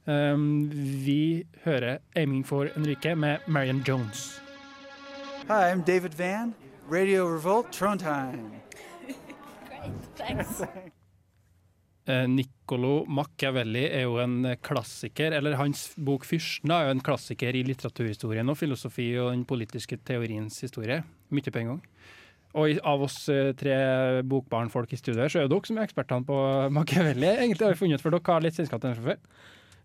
Um, 0.08 0.70
vi 1.04 1.44
hører 1.66 1.98
'Aiming 2.16 2.46
for 2.46 2.70
Enrique' 2.80 3.16
med 3.16 3.40
Marion 3.48 3.84
Jones. 3.88 4.40
Hi, 5.48 5.72
I'm 5.72 5.84
David 5.84 6.16
Van, 6.18 6.54
Radio 6.92 7.28
Revolt, 7.28 7.72
Trondheim. 7.72 8.52
Eh, 10.20 10.90
Niccolo 12.08 13.06
Machiavelli 13.06 13.86
er 13.90 14.04
jo 14.06 14.18
en 14.24 14.56
klassiker, 14.64 15.34
eller 15.36 15.56
hans 15.60 15.94
bok 15.98 16.24
'Fyrsten' 16.26 16.72
er 16.72 16.86
jo 16.88 16.92
en 16.96 17.02
klassiker 17.04 17.56
i 17.56 17.64
litteraturhistorien 17.68 18.50
og 18.50 18.58
filosofi 18.58 19.10
og 19.20 19.32
den 19.34 19.46
politiske 19.46 19.98
teoriens 20.06 20.62
historie. 20.62 21.04
Mye 21.32 21.52
på 21.52 21.60
en 21.60 21.68
gang. 21.74 21.82
Og 22.56 22.80
av 22.84 23.02
oss 23.04 23.28
eh, 23.30 23.52
tre 23.54 24.24
bokbarnfolk 24.24 24.94
i 24.94 24.98
studio, 24.98 25.28
så 25.28 25.40
er 25.40 25.48
jo 25.48 25.52
dere 25.52 25.68
som 25.68 25.78
er 25.78 25.86
ekspertene 25.86 26.26
på 26.26 26.38
Machiavelli. 26.72 27.28
Egentlig 27.28 27.66
har 27.68 27.74
vi 27.76 27.82
funnet 27.86 28.02
for 28.02 28.10
dere 28.16 28.34
har 28.34 28.42
litt 28.42 28.56
kjennskap 28.56 28.82
til 28.82 28.90
den 28.94 28.96
fra 29.02 29.12
før. 29.12 29.18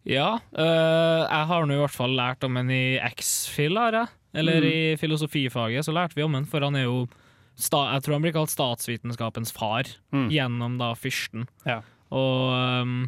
Ja, 0.06 0.30
øh, 0.58 1.22
jeg 1.28 1.46
har 1.46 1.66
nå 1.66 1.74
i 1.74 1.82
hvert 1.82 1.94
fall 1.94 2.10
lært 2.16 2.42
om 2.44 2.54
den 2.54 2.70
i 2.70 2.98
X-Fil, 3.12 3.76
har 3.78 3.92
jeg. 3.92 4.08
Eller 4.34 4.60
Mm. 4.62 4.66
i 4.72 4.96
filosofifaget 4.96 5.84
så 5.84 5.92
lærte 5.92 6.14
vi 6.16 6.22
om 6.22 6.32
den, 6.32 6.44
for 6.46 6.60
han 6.60 6.74
er 6.76 6.84
jo 6.84 7.08
Jeg 7.54 8.02
tror 8.02 8.12
han 8.14 8.22
blir 8.22 8.32
kalt 8.32 8.48
statsvitenskapens 8.48 9.52
far, 9.52 9.84
Mm. 10.10 10.30
gjennom 10.30 10.78
da 10.78 10.94
fyrsten. 10.94 11.46
Ja. 11.66 11.82
Og 12.12 12.52
øhm, 12.52 13.02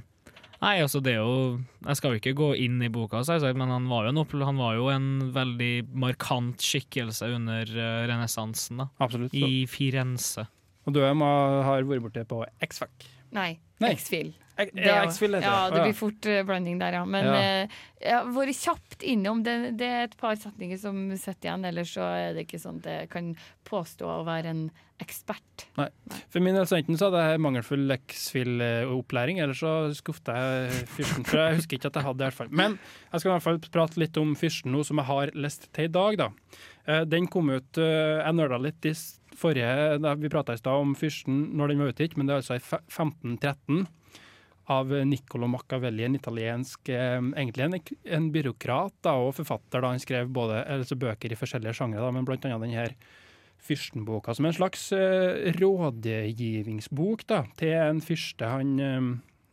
Nei, 0.65 0.79
altså 0.81 1.01
det 1.05 1.13
er 1.13 1.21
jo 1.21 1.59
Jeg 1.85 1.99
skal 1.99 2.15
jo 2.15 2.21
ikke 2.21 2.35
gå 2.39 2.47
inn 2.65 2.79
i 2.85 2.89
boka, 2.93 3.21
men 3.53 3.73
han 3.75 3.89
var 3.91 4.07
jo 4.07 4.15
en, 4.15 4.45
han 4.49 4.61
var 4.61 4.77
jo 4.79 4.89
en 4.93 5.09
veldig 5.35 5.73
markant 5.93 6.65
skikkelse 6.65 7.29
under 7.37 7.69
uh, 7.77 8.05
renessansen. 8.09 8.81
I 9.37 9.67
Firenze. 9.69 10.47
Og 10.85 10.97
du 10.97 11.03
har 11.05 11.85
vært 11.85 12.05
borte 12.05 12.25
på 12.29 12.41
X-Fac. 12.65 13.07
Nei. 13.35 13.59
Nei. 13.83 13.93
X-Fil. 13.99 14.33
Det 14.57 14.71
Ja, 14.79 15.01
det. 15.11 15.41
Ja, 15.43 15.69
det. 15.71 15.81
blir 15.83 15.95
fort 15.99 16.27
eh, 16.31 16.45
blanding 16.47 16.79
der, 16.79 16.93
ja. 17.01 17.05
Men 17.05 17.25
Ja. 17.27 17.67
eh, 18.01 18.13
har 18.13 18.29
vært 18.31 18.55
kjapt 18.55 19.03
innom. 19.03 19.43
Det, 19.43 19.77
det 19.77 19.89
er 19.91 20.03
et 20.05 20.17
par 20.21 20.37
setninger 20.39 20.79
som 20.79 21.09
sitter 21.19 21.49
igjen, 21.51 21.65
ellers 21.67 21.91
så 21.97 22.07
er 22.07 22.35
det 22.37 22.47
ikke 22.47 22.61
sånn 22.63 22.79
at 22.79 22.87
jeg 22.87 23.09
kan 23.11 23.33
påstå 23.67 24.07
å 24.07 24.21
være 24.25 24.53
en 24.55 24.71
ekspert. 25.03 25.65
Nei. 25.77 25.89
For 26.31 26.39
min 26.39 26.55
del 26.55 26.69
så 26.71 26.79
enten 26.79 26.97
så 26.97 27.11
hadde 27.11 27.25
jeg 27.33 27.41
mangelfull 27.43 27.91
X-Fil-opplæring, 28.55 29.41
eller 29.43 29.55
så 29.59 29.73
skuffet 29.97 30.31
jeg 30.31 30.87
fyrsten. 30.95 31.27
For 31.27 31.41
jeg 31.41 31.59
husker 31.59 31.79
ikke 31.79 31.91
at 31.91 31.99
jeg 31.99 32.07
hadde 32.07 32.19
det, 32.21 32.25
i 32.25 32.31
hvert 32.31 32.39
fall. 32.39 32.53
Men 32.55 32.79
jeg 33.11 33.21
skal 33.21 33.31
i 33.31 33.35
hvert 33.35 33.47
fall 33.49 33.59
prate 33.75 34.01
litt 34.01 34.17
om 34.23 34.35
fyrsten 34.39 34.73
nå, 34.75 34.85
som 34.87 35.01
jeg 35.03 35.09
har 35.11 35.35
lest 35.35 35.67
til 35.75 35.89
i 35.89 35.93
dag. 35.99 36.17
da. 36.21 36.29
Eh, 36.87 37.05
Den 37.09 37.27
kom 37.27 37.49
ut 37.51 37.79
eh, 37.81 38.23
Jeg 38.23 38.35
nerda 38.39 38.59
litt 38.61 38.85
i 38.87 38.95
forrige 39.39 40.15
Vi 40.23 40.31
prata 40.33 40.55
i 40.55 40.61
stad 40.61 40.81
om 40.81 40.95
fyrsten 40.99 41.51
når 41.59 41.73
den 41.73 41.85
var 41.85 41.93
utgitt, 41.93 42.17
men 42.17 42.27
det 42.27 42.35
er 42.35 42.43
altså 42.43 42.59
i 42.59 42.63
1513 42.63 43.87
av 44.73 44.93
Niccolo 45.05 45.49
Machiavelli, 45.51 46.07
en 46.07 46.17
italiensk 46.17 46.89
eh, 46.89 47.19
Egentlig 47.21 47.67
en, 47.67 47.77
en 48.17 48.31
byråkrat 48.33 48.97
da, 49.05 49.17
og 49.21 49.35
forfatter. 49.37 49.83
da 49.83 49.93
Han 49.93 50.01
skrev 50.01 50.33
både, 50.33 50.63
altså 50.65 50.97
bøker 50.97 51.33
i 51.33 51.39
forskjellige 51.39 51.77
sjangre, 51.77 52.09
men 52.13 52.25
blant 52.25 52.47
annet 52.49 52.65
denne 52.65 52.89
fyrstenboka 53.65 54.35
som 54.37 54.45
en 54.45 54.57
slags 54.57 54.91
uh, 54.93 55.53
rådgivningsbok 55.57 57.23
da, 57.31 57.45
til 57.57 57.73
en 57.79 58.03
fyrste 58.05 58.51
han, 58.51 58.75
um, 58.77 59.07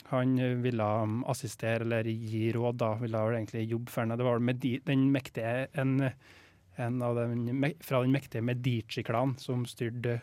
han 0.10 0.34
ville 0.64 0.84
um, 0.84 1.22
assistere 1.32 1.86
eller 1.86 2.10
gi 2.12 2.50
råd. 2.52 2.80
da, 2.82 2.94
Ville 3.00 3.22
vel 3.30 3.40
egentlig 3.40 3.70
jobbe 3.70 3.94
for. 3.94 4.12
Det 4.12 4.28
var 4.28 4.44
Medi 4.44 4.74
den 4.88 5.08
mektige, 5.14 5.70
en, 5.80 5.96
av 6.04 6.41
den, 6.90 7.76
fra 7.86 8.02
den 8.02 8.14
mektige 8.14 8.44
Medici-klanen 8.46 9.38
som 9.42 9.66
styrte 9.70 10.20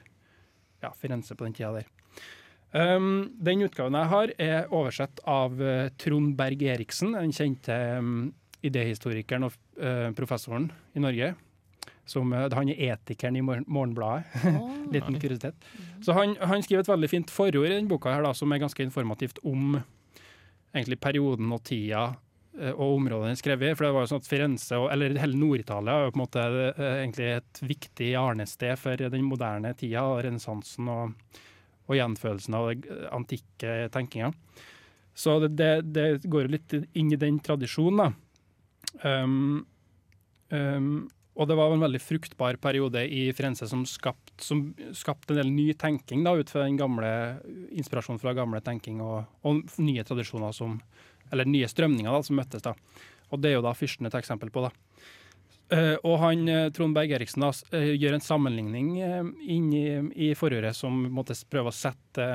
ja, 0.82 0.92
Firenze 0.98 1.36
på 1.38 1.46
den 1.46 1.56
tida 1.56 1.72
der. 1.78 1.88
Um, 2.68 3.30
den 3.40 3.64
utgaven 3.64 3.96
jeg 3.96 4.10
har, 4.12 4.32
er 4.36 4.72
oversett 4.74 5.22
av 5.24 5.54
uh, 5.56 5.88
Trond 5.96 6.34
Berg 6.36 6.62
Eriksen, 6.68 7.14
den 7.16 7.32
kjente 7.32 7.74
um, 7.96 8.28
idéhistorikeren 8.60 9.46
og 9.46 9.56
uh, 9.80 10.10
professoren 10.16 10.68
i 10.92 11.00
Norge. 11.00 11.32
Som, 12.08 12.34
uh, 12.36 12.44
han 12.52 12.68
er 12.74 12.98
etikeren 12.98 13.38
i 13.40 13.44
Morgen- 13.44 13.68
Morgenbladet. 13.72 14.28
Liten 14.94 15.16
kuriositet. 15.20 15.56
Så 16.04 16.16
han, 16.16 16.36
han 16.40 16.64
skriver 16.64 16.84
et 16.84 16.92
veldig 16.92 17.12
fint 17.12 17.32
forord 17.32 17.64
i 17.64 17.72
den 17.72 17.88
boka 17.88 18.12
her 18.12 18.26
da, 18.26 18.34
som 18.36 18.52
er 18.52 18.60
ganske 18.60 18.84
informativt 18.84 19.40
om 19.48 19.78
egentlig 20.74 21.00
perioden 21.00 21.52
og 21.56 21.64
tida 21.64 22.10
og 22.74 22.94
områdene 22.96 23.32
den 23.32 23.40
skrev 23.40 23.62
i. 23.62 23.72
For 23.74 23.86
det 23.86 23.92
var 23.96 24.04
jo 24.04 24.10
sånn 24.12 24.22
at 24.22 24.30
Firenze, 24.30 24.78
eller 24.92 25.18
hele 25.20 25.38
Nord-Italia, 25.38 25.94
er 25.94 26.08
jo 26.08 26.14
på 26.14 26.18
en 26.18 26.24
måte 26.24 26.46
eh, 26.68 26.80
egentlig 27.02 27.28
et 27.36 27.60
viktig 27.64 28.08
arnested 28.20 28.80
for 28.80 29.04
den 29.16 29.26
moderne 29.26 29.74
tida, 29.78 30.04
renessansen 30.26 30.90
og, 30.92 31.36
og 31.88 31.98
gjenfølelsen 31.98 32.58
av 32.58 32.70
den 32.72 32.88
eh, 32.94 33.04
antikke 33.14 33.76
tenkinga. 33.94 34.32
Så 35.18 35.40
det, 35.42 35.52
det, 35.58 35.70
det 35.90 36.08
går 36.30 36.46
jo 36.46 36.54
litt 36.54 36.74
inn 36.98 37.12
i 37.14 37.20
den 37.20 37.40
tradisjonen, 37.42 38.04
da. 38.04 38.10
Um, 39.02 39.66
um, 40.54 41.08
og 41.38 41.46
det 41.46 41.56
var 41.58 41.70
en 41.70 41.82
veldig 41.82 42.00
fruktbar 42.02 42.56
periode 42.62 43.04
i 43.14 43.28
Firenze 43.36 43.68
som 43.70 43.84
skapte 43.86 44.56
skapt 44.96 45.30
en 45.30 45.38
del 45.38 45.50
ny 45.54 45.72
tenking 45.78 46.24
da, 46.26 46.32
ut 46.34 46.50
fra 46.50 46.64
den 46.64 46.78
gamle 46.78 47.10
inspirasjonen 47.74 48.20
fra 48.22 48.34
gamle 48.34 48.60
tenking 48.64 49.02
og, 49.02 49.26
og 49.46 49.62
nye 49.82 50.04
tradisjoner 50.06 50.54
som 50.54 50.78
Eller 51.32 51.48
nye 51.48 51.68
strømninger 51.68 52.10
da, 52.10 52.22
som 52.24 52.38
møttes. 52.38 52.64
da. 52.64 52.74
Og 53.32 53.40
det 53.42 53.52
er 53.52 53.58
jo 53.58 53.64
da 53.66 53.74
fyrsten 53.76 54.08
et 54.08 54.18
eksempel 54.18 54.52
på. 54.52 54.66
da. 54.66 54.72
Eh, 55.68 55.96
og 56.00 56.16
han, 56.22 56.48
eh, 56.48 56.70
Trond 56.72 56.96
Berg 56.96 57.12
Eriksen 57.12 57.44
da, 57.44 57.50
eh, 57.76 57.92
gjør 58.00 58.14
en 58.16 58.24
sammenligning 58.24 58.88
inn 59.44 59.72
i, 59.76 60.30
i 60.30 60.34
forordet 60.34 60.74
som 60.74 60.96
måtte 61.12 61.36
prøve 61.50 61.72
å 61.72 61.76
sette 61.76 62.28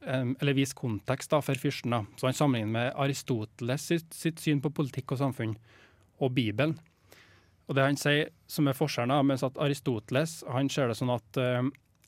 eller 0.00 0.56
vise 0.56 0.72
kontekst 0.72 1.28
da, 1.28 1.42
for 1.44 1.60
fyrsten. 1.60 1.92
da. 1.92 2.06
Så 2.16 2.24
han 2.24 2.32
sammenligner 2.32 2.72
med 2.72 2.94
Aristoteles 2.96 3.82
sitt, 3.84 4.14
sitt 4.16 4.38
syn 4.40 4.62
på 4.64 4.72
politikk 4.72 5.12
og 5.12 5.18
samfunn 5.20 5.52
og 6.24 6.32
Bibelen. 6.32 6.78
Og 7.68 7.76
det 7.76 7.84
han 7.84 8.00
sier 8.00 8.30
som 8.48 8.66
er 8.66 8.78
forskjellen, 8.78 9.12
da, 9.12 9.20
mens 9.22 9.44
at 9.44 9.60
Aristoteles 9.60 10.38
han 10.48 10.72
ser 10.72 10.88
det 10.88 10.96
sånn 10.96 11.12
at 11.12 11.40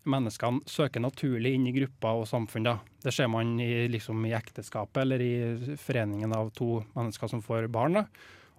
menneskene 0.09 0.62
søker 0.68 1.02
naturlig 1.02 1.54
inn 1.56 1.66
i 1.68 1.75
grupper 1.76 2.23
og 2.23 2.28
samfunn. 2.28 2.66
da. 2.66 2.76
Det 3.02 3.12
ser 3.14 3.28
man 3.30 3.54
i, 3.61 3.88
liksom, 3.88 4.25
i 4.26 4.35
ekteskapet 4.37 5.02
eller 5.04 5.23
i 5.23 5.76
foreningen 5.80 6.35
av 6.37 6.50
to 6.56 6.82
mennesker 6.94 7.30
som 7.30 7.42
får 7.42 7.68
barn. 7.73 8.00
da, 8.00 8.06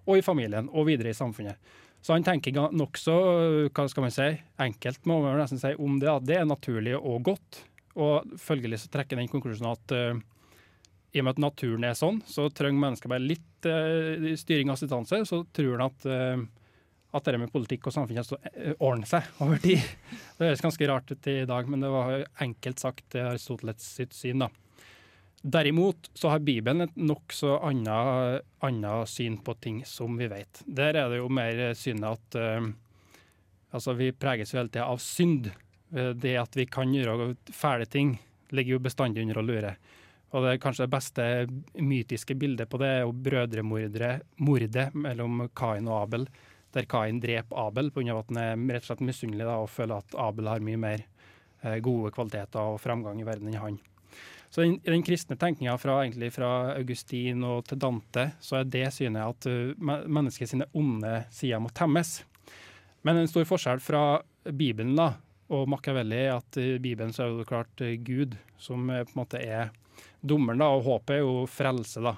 Og 0.06 0.18
i 0.18 0.22
familien, 0.22 0.68
og 0.72 0.86
videre 0.86 1.10
i 1.10 1.16
samfunnet. 1.16 1.56
Så 2.04 2.12
han 2.12 2.24
tenker 2.24 2.52
nokså 2.52 3.14
hva 3.72 3.86
skal 3.88 4.04
man 4.04 4.12
si, 4.12 4.26
enkelt 4.60 5.06
må 5.08 5.22
man 5.24 5.38
nesten 5.40 5.60
si, 5.60 5.72
om 5.80 5.96
det. 5.98 6.10
at 6.10 6.26
Det 6.26 6.36
er 6.36 6.44
naturlig 6.44 6.98
og 6.98 7.22
godt. 7.24 7.62
Og 7.96 8.36
følgelig 8.36 8.82
så 8.82 8.90
trekker 8.92 9.16
den 9.16 9.30
konklusjonen 9.30 9.72
at 9.72 9.94
uh, 9.94 10.18
i 11.14 11.22
og 11.22 11.24
med 11.24 11.36
at 11.36 11.44
naturen 11.44 11.86
er 11.86 11.94
sånn, 11.96 12.18
så 12.26 12.50
trenger 12.50 12.82
mennesker 12.82 13.08
bare 13.08 13.22
litt 13.22 13.68
uh, 13.70 14.34
styring 14.36 14.68
og 14.68 14.76
assistanse. 14.76 15.22
Så 15.30 15.44
tror 15.54 15.78
han 15.78 15.86
at 15.86 16.06
eh, 16.10 16.44
at 17.14 17.28
det 17.28 17.38
med 17.38 17.52
politikk 17.52 17.88
og 17.88 17.94
samfunn 17.94 18.18
eh, 18.18 18.74
ordner 18.78 19.08
seg 19.08 19.30
over 19.44 19.62
tid. 19.62 19.82
Det 20.38 20.48
høres 20.48 20.64
ganske 20.64 20.90
rart 20.90 21.14
ut 21.14 21.30
i 21.30 21.40
dag, 21.48 21.70
men 21.70 21.84
det 21.84 21.92
var 21.92 22.26
enkelt 22.42 22.82
sagt 22.82 23.06
det 23.14 23.22
er 23.22 23.32
Aristoteles 23.32 23.86
sitt 24.00 24.16
syn. 24.16 24.44
da. 24.44 24.50
Derimot 25.44 26.08
så 26.16 26.30
har 26.32 26.40
Bibelen 26.40 26.86
et 26.86 26.94
nokså 26.96 27.58
annet, 27.68 29.08
syn 29.12 29.36
på 29.44 29.54
ting, 29.60 29.82
som 29.84 30.16
vi 30.16 30.30
vet. 30.30 30.62
Der 30.64 30.96
er 30.96 31.10
det 31.12 31.18
jo 31.20 31.28
mer 31.28 31.60
synet 31.76 32.16
at 32.16 32.38
uh, 32.40 32.70
altså 33.76 33.92
vi 33.98 34.08
preges 34.16 34.54
jo 34.54 34.62
hele 34.62 34.72
tida 34.72 34.86
av 34.88 35.02
synd. 35.04 35.50
Eh, 35.92 36.14
Det 36.16 36.32
at 36.40 36.56
vi 36.56 36.64
kan 36.64 36.94
gjøre 36.94 37.34
fæle 37.52 37.84
ting, 37.86 38.16
ligger 38.56 38.78
jo 38.78 38.86
bestandig 38.86 39.20
under 39.26 39.42
å 39.42 39.44
lure. 39.44 39.74
Og 40.32 40.42
det 40.46 40.62
kanskje 40.62 40.86
det 40.86 40.94
beste 40.96 41.28
mytiske 41.76 42.34
bildet 42.34 42.70
på 42.70 42.80
det 42.80 42.88
er 42.88 43.04
jo 43.04 43.12
brødremordet 43.12 44.94
mellom 44.96 45.44
Kain 45.54 45.86
og 45.92 46.00
Abel 46.00 46.26
der 46.74 46.86
Kain 46.90 47.20
dreper 47.22 47.66
Abel 47.66 47.90
pga. 47.94 48.18
at 48.18 48.30
han 48.32 48.42
er 48.42 48.62
rett 48.74 48.84
og 48.84 48.90
slett 48.92 49.06
misunnelig 49.06 49.46
og 49.48 49.70
føler 49.70 50.02
at 50.02 50.14
Abel 50.18 50.50
har 50.50 50.64
mye 50.64 50.80
mer 50.80 51.04
eh, 51.62 51.78
gode 51.84 52.12
kvaliteter 52.14 52.74
og 52.74 52.80
framgang 52.82 53.20
i 53.20 53.26
verden 53.26 53.50
enn 53.50 53.60
han. 53.62 53.80
Så 54.54 54.62
I 54.62 54.76
den 54.86 55.02
kristne 55.02 55.34
tenkninga 55.34 55.74
fra, 55.82 55.96
fra 56.30 56.50
Augustin 56.76 57.42
og 57.42 57.64
til 57.66 57.80
Dante, 57.82 58.28
så 58.38 58.60
er 58.60 58.68
det 58.70 58.84
synet 58.94 59.24
at 59.26 59.48
uh, 59.50 59.72
mennesket 60.06 60.52
sine 60.52 60.68
onde 60.78 61.24
sider 61.34 61.58
må 61.58 61.72
temmes. 61.74 62.20
Men 63.02 63.18
en 63.18 63.26
stor 63.26 63.48
forskjell 63.50 63.82
fra 63.82 64.20
Bibelen 64.44 64.94
da, 64.94 65.08
og 65.50 65.66
Machiavelli 65.72 66.20
er 66.20 66.36
at 66.36 66.60
i 66.62 66.76
Bibelen 66.78 67.10
så 67.10 67.26
er 67.26 67.34
det 67.34 67.48
klart 67.50 67.82
eh, 67.82 67.96
Gud 67.98 68.38
som 68.54 68.86
på 68.86 69.00
en 69.00 69.18
måte 69.18 69.42
er 69.42 69.74
dommeren, 70.22 70.62
da, 70.62 70.70
og 70.70 70.86
håpet 70.86 71.16
er 71.16 71.24
jo 71.24 71.34
frelse. 71.50 72.04
da. 72.06 72.14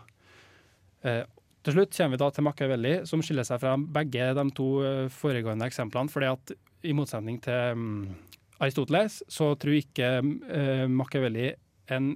Til 1.67 1.75
slutt 1.75 1.97
kommer 1.97 2.15
vi 2.15 2.19
da 2.23 2.27
til 2.31 2.45
Machiavelli, 2.47 2.91
som 3.11 3.23
skiller 3.27 3.47
seg 3.47 3.59
fra 3.59 3.73
begge 3.75 4.29
de 4.39 4.43
to 4.55 4.67
eh, 4.87 5.09
foregående 5.11 5.67
eksemplene. 5.67 6.13
fordi 6.13 6.29
at 6.31 6.53
i 6.87 6.93
motsetning 6.95 7.41
til 7.43 7.75
mm, 7.75 8.05
Aristoteles, 8.63 9.25
så 9.27 9.49
tror 9.59 9.75
ikke 9.75 10.11
eh, 10.23 10.85
Machiavelli 10.87 11.49
en 11.91 12.13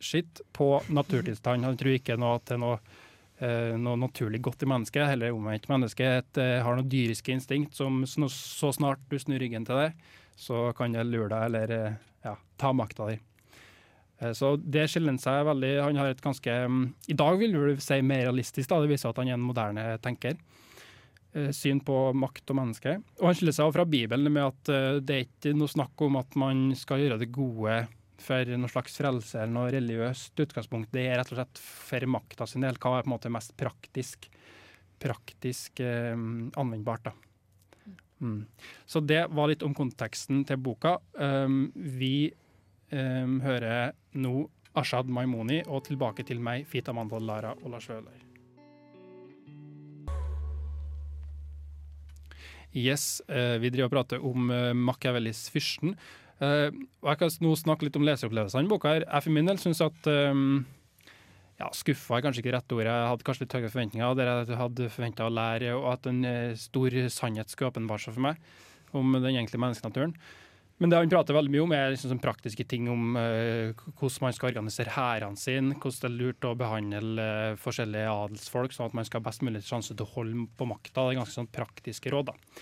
skitt 0.00 0.40
på 0.56 0.78
naturtilstand. 0.88 1.68
Han 1.68 1.76
tror 1.76 1.98
ikke 1.98 2.16
noe 2.16 2.40
til 2.48 2.62
noe, 2.64 2.78
eh, 3.44 3.76
noe 3.76 4.00
naturlig 4.00 4.40
godt 4.48 4.64
i 4.64 4.70
mennesket, 4.72 5.04
heller 5.10 5.36
omvendt. 5.36 5.68
Mennesket 5.68 6.40
har 6.40 6.80
noe 6.80 6.88
dyriske 6.88 7.36
instinkt 7.36 7.76
som 7.76 8.06
så, 8.08 8.72
snart 8.72 9.04
du 9.12 9.18
snur 9.20 9.36
ryggen 9.42 9.68
til 9.68 9.82
det, 9.82 9.90
så 10.32 10.70
kan 10.72 10.96
det 10.96 11.04
lure 11.10 11.28
deg 11.28 11.50
eller 11.50 11.76
ja, 12.24 12.38
ta 12.56 12.72
makta 12.72 13.12
di. 13.12 13.20
Eh, 14.24 14.32
Så 14.32 14.54
det 14.56 14.88
skiller 14.90 15.18
seg 15.20 15.44
veldig. 15.48 15.72
Han 15.82 16.00
har 16.00 16.12
et 16.12 16.24
ganske 16.24 16.58
mm, 16.68 16.84
I 17.12 17.16
dag 17.18 17.38
vil 17.40 17.56
du 17.56 17.82
si 17.82 18.00
mer 18.02 18.26
realistisk, 18.28 18.68
da. 18.70 18.80
det 18.80 18.92
viser 18.92 19.10
at 19.10 19.20
han 19.20 19.30
er 19.30 19.38
en 19.38 19.48
moderne 19.48 19.86
tenker. 20.04 20.38
Eh, 21.34 21.50
Syn 21.54 21.82
på 21.84 21.98
makt 22.16 22.54
og 22.54 22.60
menneske. 22.60 22.96
Og 23.20 23.28
han 23.28 23.36
skiller 23.38 23.56
seg 23.56 23.74
fra 23.74 23.86
Bibelen 23.88 24.32
med 24.32 24.46
at 24.46 24.72
eh, 24.72 25.02
det 25.02 25.16
er 25.18 25.28
ikke 25.28 25.54
noe 25.58 25.70
snakk 25.72 26.06
om 26.06 26.20
at 26.20 26.38
man 26.40 26.70
skal 26.78 27.04
gjøre 27.04 27.20
det 27.24 27.32
gode 27.34 27.84
for 28.24 28.54
noe 28.56 28.70
slags 28.70 28.94
frelse 28.96 29.40
eller 29.42 29.52
noe 29.52 29.72
religiøst 29.74 30.38
utgangspunkt. 30.46 30.92
Det 30.94 31.02
er 31.08 31.18
rett 31.20 31.32
og 31.34 31.40
slett 31.40 31.60
for 31.60 32.06
makta 32.08 32.46
sin 32.48 32.64
del. 32.64 32.78
Hva 32.80 32.98
er 32.98 33.04
på 33.04 33.10
en 33.10 33.16
måte 33.16 33.32
mest 33.32 33.52
praktisk, 33.60 34.30
praktisk 35.02 35.82
eh, 35.84 36.14
anvendbart, 36.14 37.10
da. 37.10 37.14
Mm. 38.24 38.46
Så 38.86 39.02
det 39.04 39.26
var 39.34 39.50
litt 39.50 39.64
om 39.66 39.74
konteksten 39.76 40.44
til 40.48 40.60
boka. 40.62 40.94
Um, 41.18 41.66
vi 41.74 42.30
um, 42.94 43.40
hører 43.44 43.94
nå 44.14 44.46
Ashad 44.74 45.10
Maimoni 45.10 45.60
og 45.66 45.84
'Tilbake 45.84 46.24
til 46.26 46.40
meg', 46.42 46.66
Fita 46.66 46.92
Mandal 46.92 47.22
Lara 47.22 47.54
og 47.62 47.70
Lars 47.70 47.88
Vaular. 47.88 48.20
Yes, 52.74 53.22
uh, 53.30 53.54
vi 53.62 53.70
driver 53.70 53.86
og 53.86 53.94
prater 53.94 54.22
om 54.22 54.50
uh, 54.50 54.72
Machiavellis 54.74 55.48
'Fyrsten'. 55.50 55.94
Uh, 56.42 56.74
og 57.02 57.10
Jeg 57.12 57.18
kan 57.18 57.30
nå 57.40 57.54
snakke 57.54 57.86
litt 57.86 57.96
om 57.96 58.02
leseopplevelsene 58.02 58.66
i 58.66 58.68
boka. 58.68 58.88
her. 58.88 59.04
Jeg 59.06 59.22
for 59.22 59.30
min 59.30 59.46
del 59.46 59.58
syns 59.62 59.80
at 59.80 60.06
um, 60.10 60.66
ja, 61.60 61.70
Skuffa 61.70 62.18
er 62.18 62.24
kanskje 62.26 62.42
ikke 62.42 62.56
rett 62.56 62.72
ord. 62.74 62.82
Jeg 62.90 63.08
hadde 63.10 63.22
kanskje 63.22 63.46
litt 63.46 63.54
høye 63.54 63.70
forventninger. 63.70 64.14
Der 64.18 64.32
jeg 64.42 64.58
hadde 64.58 64.90
forventa 64.90 65.28
å 65.28 65.30
lære, 65.30 65.70
og 65.78 65.92
at 65.92 66.06
en 66.10 66.24
stor 66.58 66.90
sannhet 67.08 67.50
skulle 67.50 67.70
åpenbare 67.70 68.02
seg 68.02 68.16
for 68.16 68.26
meg 68.26 68.42
om 68.94 69.14
den 69.14 69.36
egentlige 69.36 69.62
menneskenaturen. 69.62 70.16
Men 70.82 70.90
det 70.90 70.98
han 70.98 71.10
prater 71.10 71.36
veldig 71.36 71.52
mye 71.54 71.64
om, 71.64 71.72
er 71.74 71.92
liksom 71.92 72.10
sånn 72.10 72.22
praktiske 72.22 72.64
ting 72.66 72.88
om 72.90 73.14
uh, 73.14 73.70
hvordan 73.94 74.24
man 74.26 74.34
skal 74.34 74.50
organisere 74.50 74.94
hærene 74.96 75.38
sine, 75.38 75.76
hvordan 75.78 76.00
det 76.02 76.08
er 76.08 76.16
lurt 76.18 76.46
å 76.48 76.54
behandle 76.58 77.26
uh, 77.26 77.58
forskjellige 77.62 78.14
adelsfolk, 78.24 78.74
sånn 78.74 78.90
at 78.90 78.96
man 78.98 79.06
skal 79.06 79.22
ha 79.22 79.28
best 79.28 79.44
mulig 79.46 79.62
sjanse 79.66 79.94
til 79.94 80.02
å 80.06 80.14
holde 80.16 80.48
på 80.58 80.66
makta. 80.66 81.04
Det 81.04 81.12
er 81.12 81.20
ganske 81.20 81.36
sånn 81.36 81.52
praktiske 81.54 82.10
råd. 82.10 82.32
da. 82.32 82.58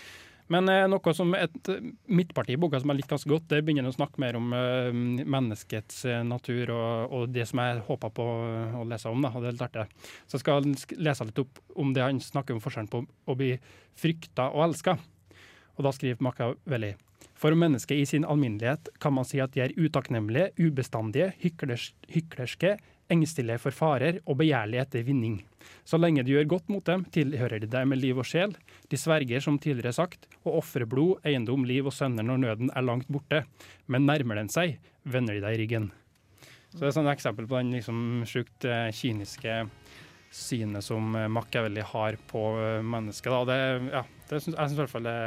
Men 0.53 0.69
uh, 0.69 0.83
noe 0.93 1.13
som 1.17 1.33
et 1.33 1.71
midtparti 2.05 2.53
i 2.53 2.59
boka 2.61 2.83
som 2.83 2.93
jeg 2.93 2.99
liker 2.99 3.15
ganske 3.15 3.31
godt, 3.31 3.47
det 3.49 3.63
begynner 3.65 3.89
å 3.89 3.95
snakke 3.95 4.21
mer 4.21 4.37
om 4.37 4.53
menneskets 4.53 6.03
natur 6.29 6.69
og, 6.75 7.15
og 7.17 7.33
det 7.33 7.47
som 7.49 7.63
jeg 7.63 7.81
håpa 7.87 8.11
på 8.13 8.27
å 8.77 8.83
lese 8.91 9.09
om. 9.09 9.25
da, 9.25 9.31
og 9.33 9.41
det 9.41 9.49
er 9.49 9.57
litt 9.57 9.65
artig. 9.71 9.87
Så 10.27 10.37
jeg 10.37 10.43
skal 10.43 11.01
lese 11.09 11.27
litt 11.31 11.41
opp 11.41 11.63
om 11.81 11.95
det 11.97 12.05
han 12.05 12.21
snakker 12.21 12.53
om 12.53 12.61
forskjellen 12.61 12.93
på 12.93 13.01
å 13.09 13.37
bli 13.41 13.55
frykta 13.97 14.51
og 14.53 14.67
elska. 14.67 14.99
Og 15.73 15.87
da 15.87 15.95
skriver 15.95 16.21
Machiavelli 16.21 16.91
for 17.43 17.55
mennesket 17.59 17.99
i 17.99 18.05
sin 18.07 18.23
alminnelighet 18.23 18.87
kan 19.03 19.11
man 19.17 19.27
si 19.27 19.41
at 19.43 19.51
de 19.51 19.65
er 19.65 19.73
utakknemlige, 19.75 20.53
ubestandige, 20.63 21.33
hyklers, 21.41 21.89
hyklerske, 22.07 22.77
engstelige 23.11 23.59
for 23.59 23.75
farer 23.75 24.21
og 24.23 24.37
begjærlige 24.39 24.85
etter 24.85 25.03
vinning. 25.03 25.41
Så 25.83 25.99
lenge 25.99 26.23
de 26.23 26.37
gjør 26.37 26.47
godt 26.53 26.69
mot 26.71 26.85
dem, 26.87 27.03
tilhører 27.11 27.59
de 27.59 27.67
deg 27.67 27.89
med 27.91 27.99
liv 27.99 28.21
og 28.21 28.27
sjel. 28.27 28.55
De 28.87 28.99
sverger, 28.99 29.43
som 29.43 29.57
tidligere 29.59 29.91
sagt, 29.95 30.29
å 30.47 30.55
ofre 30.61 30.87
blod, 30.87 31.19
eiendom, 31.27 31.65
liv 31.67 31.89
og 31.89 31.95
sønner 31.95 32.23
når 32.23 32.39
nøden 32.45 32.71
er 32.71 32.85
langt 32.87 33.11
borte. 33.11 33.43
Men 33.91 34.07
nærmer 34.07 34.39
den 34.39 34.51
seg, 34.53 34.77
vender 35.03 35.35
de 35.35 35.43
deg 35.43 35.59
ryggen. 35.59 35.89
Så 36.71 36.79
det 36.79 36.93
er 36.93 36.95
sånn 36.95 37.11
eksempel 37.11 37.49
på 37.49 37.59
den 37.59 37.75
liksom 37.75 38.23
sjukt 38.29 38.65
eh, 38.65 38.87
kyniske 38.95 39.65
synet 40.33 40.87
som 40.87 41.11
eh, 41.19 41.27
Machiavelli 41.29 41.83
har 41.91 42.17
på 42.31 42.45
eh, 42.55 42.79
mennesket. 42.87 43.35
Da. 43.35 43.43
Det, 43.51 43.91
ja, 43.99 44.05
det 44.31 44.39
synes, 44.39 44.55
jeg 44.55 44.71
syns 44.71 44.79
i 44.79 44.81
hvert 44.81 44.95
fall 44.95 45.11
det 45.11 45.19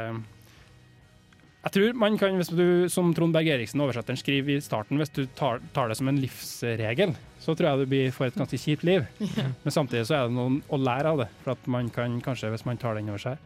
Jeg 1.67 1.73
tror 1.75 1.97
man 1.99 2.15
kan, 2.21 2.35
hvis 2.39 2.47
du 2.55 2.87
som 2.91 3.09
Trond 3.17 3.33
Berg 3.35 3.49
Eriksen, 3.51 3.81
oversetteren, 3.83 4.15
skriver 4.21 4.55
i 4.55 4.61
starten, 4.63 4.95
hvis 5.01 5.11
du 5.11 5.25
tar, 5.35 5.59
tar 5.75 5.89
det 5.91 5.97
som 5.99 6.07
en 6.07 6.19
livsregel, 6.21 7.11
så 7.43 7.55
tror 7.57 7.67
jeg 7.73 7.81
du 7.81 7.89
blir, 7.91 8.11
får 8.15 8.29
et 8.29 8.37
ganske 8.39 8.59
kjipt 8.61 8.85
liv. 8.87 9.03
Men 9.65 9.73
samtidig 9.75 10.05
så 10.07 10.15
er 10.15 10.29
det 10.29 10.35
noe 10.37 10.61
å 10.71 10.79
lære 10.79 11.11
av 11.11 11.19
det. 11.25 11.27
For 11.43 11.55
at 11.57 11.67
man 11.73 11.89
kan 11.91 12.15
kanskje, 12.23 12.53
hvis 12.53 12.63
man 12.69 12.79
tar 12.79 12.95
den 12.95 13.09
over 13.11 13.19
seg, 13.19 13.41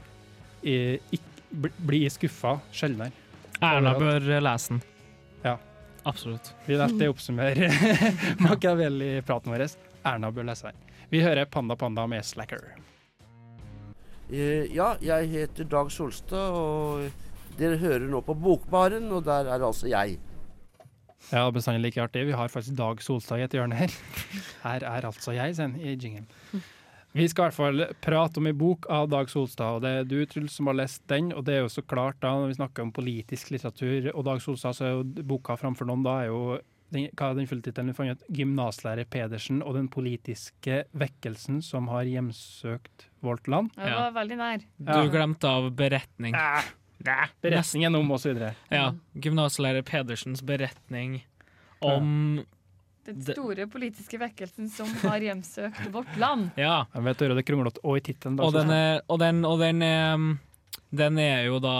i- 0.61 0.99
ikk- 1.17 1.71
bli- 1.81 2.03
skuffa 2.13 2.59
sjeldnere. 2.77 3.09
Erna 3.61 3.95
bør 3.97 4.29
lese 4.45 4.75
den. 4.75 4.83
Ja. 5.45 5.55
Absolutt. 6.05 6.51
Vi 6.67 6.77
lar 6.77 6.93
det 6.97 7.09
oppsummere 7.11 7.71
Machiavelli-praten 8.45 9.53
vår. 9.53 9.65
Erna 10.05 10.29
bør 10.33 10.47
lese 10.51 10.69
den. 10.69 10.85
Vi 11.11 11.19
hører 11.25 11.49
Panda 11.49 11.75
Panda 11.77 12.05
med 12.09 12.25
Slacker. 12.25 12.63
Eh, 14.31 14.69
ja, 14.73 14.93
jeg 15.03 15.27
heter 15.33 15.67
Dag 15.69 15.89
Solstad, 15.91 16.53
og 16.55 17.09
dere 17.59 17.79
hører 17.81 18.07
nå 18.09 18.21
på 18.25 18.35
Bokbaren, 18.37 19.09
og 19.11 19.25
der 19.27 19.49
er 19.51 19.63
altså 19.65 19.89
jeg. 19.91 20.19
Ja, 21.29 21.45
bestandig 21.53 21.83
like 21.83 22.01
artig. 22.01 22.25
Vi 22.27 22.35
har 22.35 22.49
faktisk 22.49 22.75
Dag 22.77 23.01
Solstad 23.03 23.39
i 23.39 23.45
et 23.45 23.55
hjørne 23.55 23.77
her. 23.77 23.93
Her 24.65 24.85
er 24.87 25.05
altså 25.05 25.35
jeg, 25.35 25.55
sen, 25.55 25.75
i 25.79 25.93
jingen. 25.93 26.27
Vi 27.11 27.27
skal 27.27 27.43
i 27.43 27.45
hvert 27.49 27.57
fall 27.57 27.85
prate 28.01 28.39
om 28.39 28.47
en 28.47 28.57
bok 28.57 28.87
av 28.89 29.09
Dag 29.11 29.29
Solstad, 29.29 29.77
og 29.77 29.85
det 29.85 29.91
er 29.99 30.07
du, 30.07 30.17
Truls, 30.25 30.55
som 30.57 30.71
har 30.71 30.79
lest 30.79 31.03
den. 31.11 31.33
Og 31.35 31.45
det 31.45 31.57
er 31.57 31.65
jo 31.65 31.71
så 31.71 31.83
klart, 31.83 32.21
da, 32.23 32.33
når 32.39 32.53
vi 32.53 32.59
snakker 32.61 32.87
om 32.87 32.93
politisk 32.95 33.51
litteratur 33.53 34.11
og 34.15 34.25
Dag 34.27 34.43
Solstad, 34.43 34.77
så 34.77 34.87
er 34.87 34.93
jo 34.95 35.25
boka 35.35 35.57
framfor 35.59 35.89
noen 35.89 36.05
da 36.07 36.21
er 36.23 36.31
jo 36.31 36.43
den, 36.91 37.07
hva 37.15 37.29
er 37.31 37.37
den 37.37 37.47
fulle 37.47 37.63
tittelen? 37.63 37.93
Vi 37.93 37.95
fant 37.95 38.23
'Gymnaslærer 38.27 39.07
Pedersen 39.07 39.61
og 39.63 39.77
den 39.77 39.87
politiske 39.87 40.83
vekkelsen 40.91 41.61
som 41.63 41.87
har 41.87 42.03
hjemsøkt 42.03 43.07
vårt 43.23 43.47
land'. 43.47 43.71
Det 43.77 43.93
var 43.95 44.11
veldig 44.17 44.37
nær. 44.41 44.65
Du 44.75 45.11
glemte 45.13 45.47
av 45.47 45.69
beretning. 45.71 46.35
Beretningen 47.43 47.97
om 47.99 48.11
osv. 48.15 48.39
Ja. 48.71 48.91
Gymnaslærer 49.13 49.85
Pedersens 49.87 50.43
beretning 50.45 51.21
om 51.81 52.43
Den 53.05 53.21
store 53.25 53.65
politiske 53.71 54.19
vekkelsen 54.21 54.69
som 54.69 54.89
har 55.01 55.23
hjemsøkt 55.25 55.87
vårt 55.93 56.13
land. 56.21 56.51
Ja. 56.59 56.85
Jeg 56.93 57.07
vet 57.09 57.25
det 57.33 57.45
kronglete 57.47 57.81
og 57.83 57.97
i 57.97 58.05
tittelen. 58.05 58.37
Og 58.39 58.53
den 58.53 58.69
er, 58.75 59.01
og 59.09 59.19
den, 59.23 59.43
og 59.47 59.57
den 59.61 59.81
er 59.85 60.13
um, 60.15 60.31
Den 60.91 61.17
er 61.17 61.47
jo 61.47 61.59
da 61.63 61.75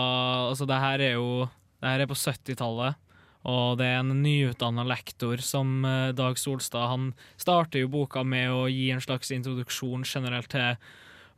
Altså, 0.50 0.66
det 0.66 0.80
her 0.82 1.00
er 1.00 1.14
jo 1.20 1.48
Det 1.82 1.90
her 1.90 2.04
er 2.06 2.10
på 2.10 2.18
70-tallet. 2.18 2.98
Og 3.42 3.78
det 3.80 3.88
er 3.90 4.02
en 4.02 4.22
nyutdanna 4.22 4.84
lektor 4.86 5.42
som 5.42 5.86
eh, 5.86 6.12
Dag 6.14 6.38
Solstad 6.38 6.92
Han 6.92 7.08
starter 7.42 7.82
jo 7.82 7.90
boka 7.90 8.22
med 8.24 8.52
å 8.54 8.68
gi 8.70 8.92
en 8.94 9.02
slags 9.02 9.32
introduksjon 9.34 10.06
generelt 10.06 10.52
til 10.54 10.78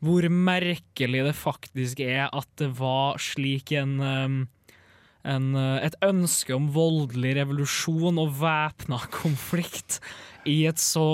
hvor 0.03 0.27
merkelig 0.27 1.23
det 1.29 1.37
faktisk 1.37 2.03
er 2.03 2.27
at 2.27 2.49
det 2.59 2.69
var 2.79 3.21
slik 3.23 3.71
en, 3.77 3.95
en 4.03 5.47
eh, 5.55 5.85
et 5.87 5.95
ønske 6.03 6.55
om 6.55 6.67
voldelig 6.75 7.37
revolusjon 7.39 8.19
og 8.21 8.35
væpna 8.41 8.99
konflikt 9.21 10.01
i 10.49 10.63
et 10.67 10.81
så 10.81 11.05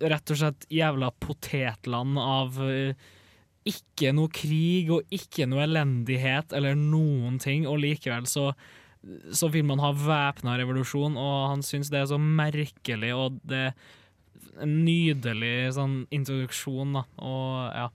rett 0.00 0.32
og 0.32 0.40
slett 0.40 0.66
jævla 0.72 1.12
potetland 1.20 2.20
av 2.22 2.56
eh, 2.64 3.08
ikke 3.68 4.14
noe 4.16 4.32
krig 4.32 4.88
og 4.94 5.12
ikke 5.12 5.48
noe 5.48 5.66
elendighet 5.66 6.54
eller 6.56 6.78
noen 6.78 7.36
ting, 7.42 7.66
og 7.68 7.82
likevel 7.82 8.24
så, 8.30 8.50
så 9.34 9.50
vil 9.52 9.66
man 9.68 9.82
ha 9.82 9.92
væpna 9.92 10.56
revolusjon, 10.60 11.18
og 11.20 11.36
han 11.52 11.64
syns 11.66 11.92
det 11.92 12.00
er 12.00 12.08
så 12.08 12.20
merkelig, 12.22 13.12
og 13.12 13.40
det 13.48 13.66
er 13.68 13.74
en 14.64 14.74
nydelig 14.86 15.74
sånn 15.76 16.00
introduksjon, 16.14 16.96
da, 16.96 17.04
og 17.20 17.50
ja. 17.76 17.88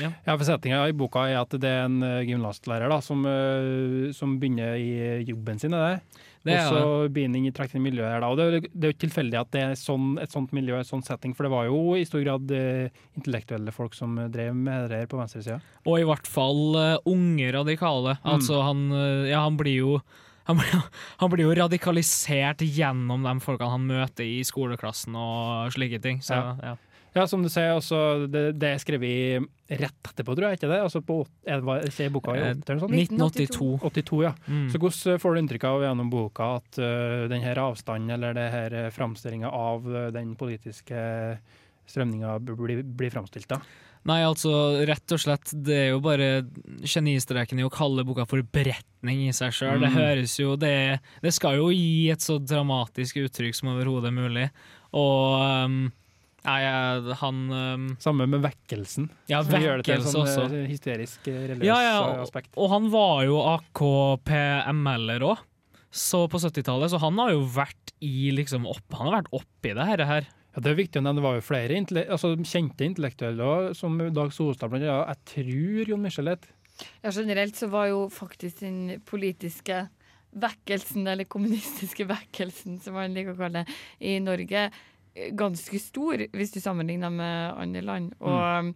Ja, 0.00 0.36
for 0.36 0.44
Settinga 0.44 0.82
i 0.88 0.92
boka 0.92 1.24
er 1.30 1.40
at 1.40 1.54
det 1.56 1.64
er 1.70 1.84
en 1.86 2.00
gymnaslærer 2.02 2.26
gymnastlærer 2.28 2.88
da, 2.92 2.98
som, 3.00 3.24
eh, 3.26 4.12
som 4.12 4.38
begynner 4.40 4.76
i 4.76 5.24
jobben 5.24 5.58
sin. 5.60 5.72
er 5.74 5.96
det? 5.96 6.22
Det 6.46 6.54
er 6.54 6.66
og 6.68 6.76
så 6.76 7.12
begynner 7.12 7.40
han 7.40 7.46
i 7.48 7.50
trekt 7.50 7.74
inn 7.74 7.80
i 7.82 7.90
miljøet 7.90 8.12
her. 8.12 8.20
da, 8.20 8.28
og 8.30 8.36
Det, 8.36 8.44
er- 8.46 8.68
det 8.72 8.86
jo 8.90 8.92
ikke 8.94 9.08
tilfeldig 9.08 9.40
at 9.40 9.50
det 9.50 9.62
er 9.62 9.72
sånn, 9.74 10.18
et 10.22 10.30
sånt 10.30 10.52
miljø, 10.52 10.78
et 10.78 10.86
sånt 10.86 11.04
setting, 11.04 11.34
for 11.34 11.42
det 11.42 11.50
var 11.50 11.64
jo 11.66 11.94
i 11.96 12.04
stor 12.04 12.22
grad 12.22 12.50
eh, 12.54 12.88
intellektuelle 13.18 13.72
folk 13.74 13.94
som 13.94 14.16
eh, 14.18 14.28
drev 14.28 14.54
med 14.54 14.90
det 14.90 15.00
her 15.00 15.06
på 15.10 15.18
venstresida. 15.18 15.60
Og 15.86 15.98
i 15.98 16.04
hvert 16.06 16.26
fall 16.30 16.76
eh, 16.76 16.98
unge 17.10 17.50
radikale. 17.52 18.14
Mm. 18.22 18.30
Altså, 18.36 18.62
han, 18.62 18.84
eh, 18.92 19.30
ja, 19.32 19.40
han 19.42 19.56
blir 19.58 19.76
jo 19.80 20.00
han 20.46 20.60
blir, 20.60 20.82
han 21.18 21.30
blir 21.32 21.48
jo 21.48 21.54
radikalisert 21.58 22.62
gjennom 22.62 23.24
de 23.26 23.40
folkene 23.42 23.72
han 23.72 23.86
møter 23.88 24.22
i 24.28 24.44
skoleklassen 24.46 25.16
og 25.18 25.72
slike 25.74 25.98
ting. 26.04 26.20
Så, 26.22 26.36
Ja. 26.38 26.54
ja. 26.62 26.76
Ja, 27.16 27.24
som 27.30 27.40
du 27.42 27.48
sier, 27.48 27.72
også, 27.78 27.98
det, 28.28 28.42
det 28.60 28.74
er 28.74 28.82
skrevet 28.82 29.46
rett 29.72 30.10
etterpå, 30.10 30.34
tror 30.36 30.50
jeg, 30.50 30.58
ikke 30.60 30.68
det? 30.70 30.80
Altså 30.84 31.00
på, 31.02 31.16
er 31.48 31.62
det, 31.64 31.76
ikke 31.88 32.10
boka 32.12 32.34
i 32.36 32.42
Eh, 32.44 32.52
80 32.60 32.82
sånn? 32.84 32.96
1982. 33.00 33.70
82, 33.88 34.20
ja. 34.26 34.34
Mm. 34.46 34.66
Så 34.70 34.80
hvordan 34.82 35.14
eh, 35.14 35.20
får 35.22 35.32
du 35.32 35.40
inntrykk 35.40 35.64
av 35.70 35.86
gjennom 35.86 36.10
boka 36.12 36.50
at 36.58 36.78
uh, 36.82 37.24
den 37.32 37.40
her 37.42 37.62
avstanden 37.64 38.12
eller 38.18 38.36
det 38.36 38.46
her 38.52 38.76
framstillinga 38.94 39.48
av 39.48 39.88
den 40.14 40.36
politiske 40.36 41.00
strømninga 41.88 42.36
blir, 42.44 42.82
blir 42.84 43.10
framstilt, 43.14 43.48
da? 43.50 43.60
Nei, 44.06 44.20
altså, 44.22 44.52
rett 44.86 45.12
og 45.16 45.18
slett, 45.18 45.50
det 45.66 45.76
er 45.80 45.88
jo 45.90 45.98
bare 46.04 46.28
genistreken 46.86 47.58
i 47.58 47.64
å 47.66 47.70
kalle 47.74 48.04
boka 48.06 48.22
for 48.30 48.44
beretning 48.54 49.24
i 49.26 49.32
seg 49.34 49.54
sjøl. 49.56 49.80
Det 49.82 49.90
Mm. 49.90 49.96
høres 49.98 50.36
jo 50.38 50.54
det, 50.54 51.00
det 51.24 51.32
skal 51.34 51.56
jo 51.58 51.70
gi 51.74 52.10
et 52.14 52.22
så 52.22 52.36
dramatisk 52.38 53.16
uttrykk 53.24 53.56
som 53.58 53.72
overhodet 53.72 54.12
mulig. 54.14 54.46
Og 54.94 55.64
um, 55.66 55.80
Nei, 56.46 56.60
han 57.20 57.38
um, 57.50 57.86
Samme 57.98 58.26
med 58.30 58.44
vekkelsen. 58.44 59.08
Ja, 59.30 59.40
som 59.42 59.58
gjør 59.60 59.80
det 59.82 59.88
til 59.88 59.96
en 59.98 60.06
sånn 60.06 60.22
også. 60.28 60.44
eh, 60.54 60.66
hysterisk 60.70 61.26
eh, 61.32 61.40
religiøs 61.50 61.66
Ja, 61.66 61.78
ja, 61.82 61.96
eh, 61.98 62.20
og, 62.20 62.22
aspekt. 62.28 62.52
og 62.56 62.70
han 62.70 62.86
var 62.92 63.24
jo 63.26 63.40
AKP-ML-er 64.16 65.24
òg, 65.26 65.42
så 65.96 66.24
på 66.30 66.38
70-tallet. 66.42 66.92
Så 66.92 67.00
han 67.02 67.18
har 67.22 67.32
jo 67.34 67.42
vært 67.56 67.92
i 68.04 68.30
liksom 68.36 68.66
opp, 68.68 68.84
Han 68.98 69.08
har 69.10 69.22
vært 69.22 69.32
oppi 69.40 69.72
det 69.74 69.86
her. 69.88 70.04
her. 70.06 70.26
Ja, 70.56 70.62
det 70.64 70.70
er 70.72 70.78
viktig 70.78 71.00
å 71.00 71.04
nevne, 71.04 71.20
det 71.20 71.26
var 71.26 71.34
jo 71.36 71.44
flere 71.44 71.76
intelle 71.76 72.06
altså, 72.08 72.30
kjente 72.40 72.86
intellektuelle 72.86 73.44
også, 73.44 73.74
som 73.82 73.98
Dag 74.16 74.32
Solstad 74.32 74.70
blant 74.72 74.84
annet. 74.86 75.10
Jeg 75.12 75.34
tror 75.34 75.90
Jon 75.92 76.02
Michelet. 76.06 76.46
Ja, 77.04 77.10
generelt 77.10 77.56
så 77.56 77.68
var 77.72 77.88
jo 77.90 78.06
faktisk 78.12 78.60
den 78.60 79.00
politiske 79.08 79.86
vekkelsen, 80.36 81.06
eller 81.08 81.24
kommunistiske 81.24 82.04
vekkelsen, 82.08 82.78
som 82.84 82.96
man 82.96 83.14
liker 83.16 83.32
å 83.34 83.38
kalle 83.38 83.62
det, 83.64 83.76
i 84.04 84.18
Norge 84.20 84.66
ganske 85.38 85.80
stor, 85.80 86.26
hvis 86.36 86.54
du 86.54 86.60
sammenligner 86.62 87.12
med 87.12 87.52
andre 87.56 87.82
land. 87.84 88.10
Og 88.20 88.72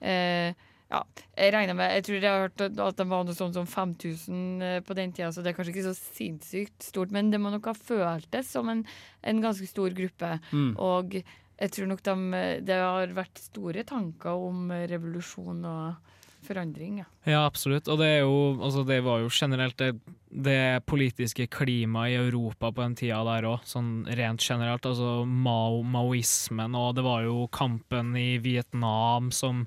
eh, 0.00 0.54
ja, 0.90 1.00
jeg 1.38 1.52
regner 1.54 1.76
med 1.78 1.92
Jeg 1.94 2.04
tror 2.06 2.16
jeg 2.16 2.26
har 2.26 2.46
hørt 2.48 2.64
at 2.66 2.98
de 2.98 3.06
var 3.06 3.26
noe 3.26 3.36
sånn 3.38 3.54
som 3.54 3.68
5000 3.70 4.64
eh, 4.66 4.78
på 4.86 4.96
den 4.98 5.12
tida, 5.14 5.30
så 5.30 5.44
det 5.44 5.52
er 5.52 5.58
kanskje 5.58 5.74
ikke 5.76 5.88
så 5.90 5.96
sinnssykt 5.98 6.88
stort. 6.90 7.14
Men 7.14 7.30
det 7.30 7.42
må 7.42 7.52
nok 7.54 7.70
ha 7.70 7.76
føltes 7.76 8.50
som 8.56 8.70
en, 8.72 8.82
en 9.22 9.44
ganske 9.44 9.68
stor 9.70 9.94
gruppe. 9.96 10.32
Mm. 10.50 10.72
Og 10.82 11.20
jeg 11.20 11.74
tror 11.76 11.90
nok 11.90 12.02
de, 12.06 12.44
det 12.66 12.80
har 12.80 13.14
vært 13.14 13.42
store 13.42 13.84
tanker 13.86 14.48
om 14.50 14.70
revolusjon 14.90 15.66
og 15.68 16.16
forandring. 16.50 16.98
Ja. 17.02 17.06
Ja, 17.24 17.44
absolutt. 17.46 17.88
Og 17.88 18.00
det, 18.02 18.10
jo, 18.20 18.34
altså 18.58 18.82
det 18.88 19.00
var 19.06 19.22
jo 19.22 19.30
generelt 19.32 19.78
det, 19.80 19.92
det 20.30 20.82
politiske 20.90 21.46
klimaet 21.52 22.10
i 22.14 22.18
Europa 22.18 22.72
på 22.72 22.82
den 22.82 22.96
tida 22.98 23.22
der 23.28 23.48
òg, 23.52 23.64
sånn 23.68 24.04
rent 24.18 24.42
generelt. 24.44 24.86
Altså 24.90 25.24
Mao, 25.24 25.82
maoismen, 25.86 26.74
og 26.78 26.96
det 26.98 27.06
var 27.06 27.24
jo 27.28 27.46
kampen 27.54 28.12
i 28.18 28.38
Vietnam 28.42 29.30
som 29.34 29.66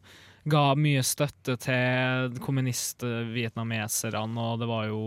ga 0.50 0.74
mye 0.76 1.04
støtte 1.08 1.56
til 1.64 2.40
kommunist-vietnameserne, 2.44 4.36
og 4.44 4.60
det 4.60 4.68
var 4.68 4.90
jo 4.90 5.04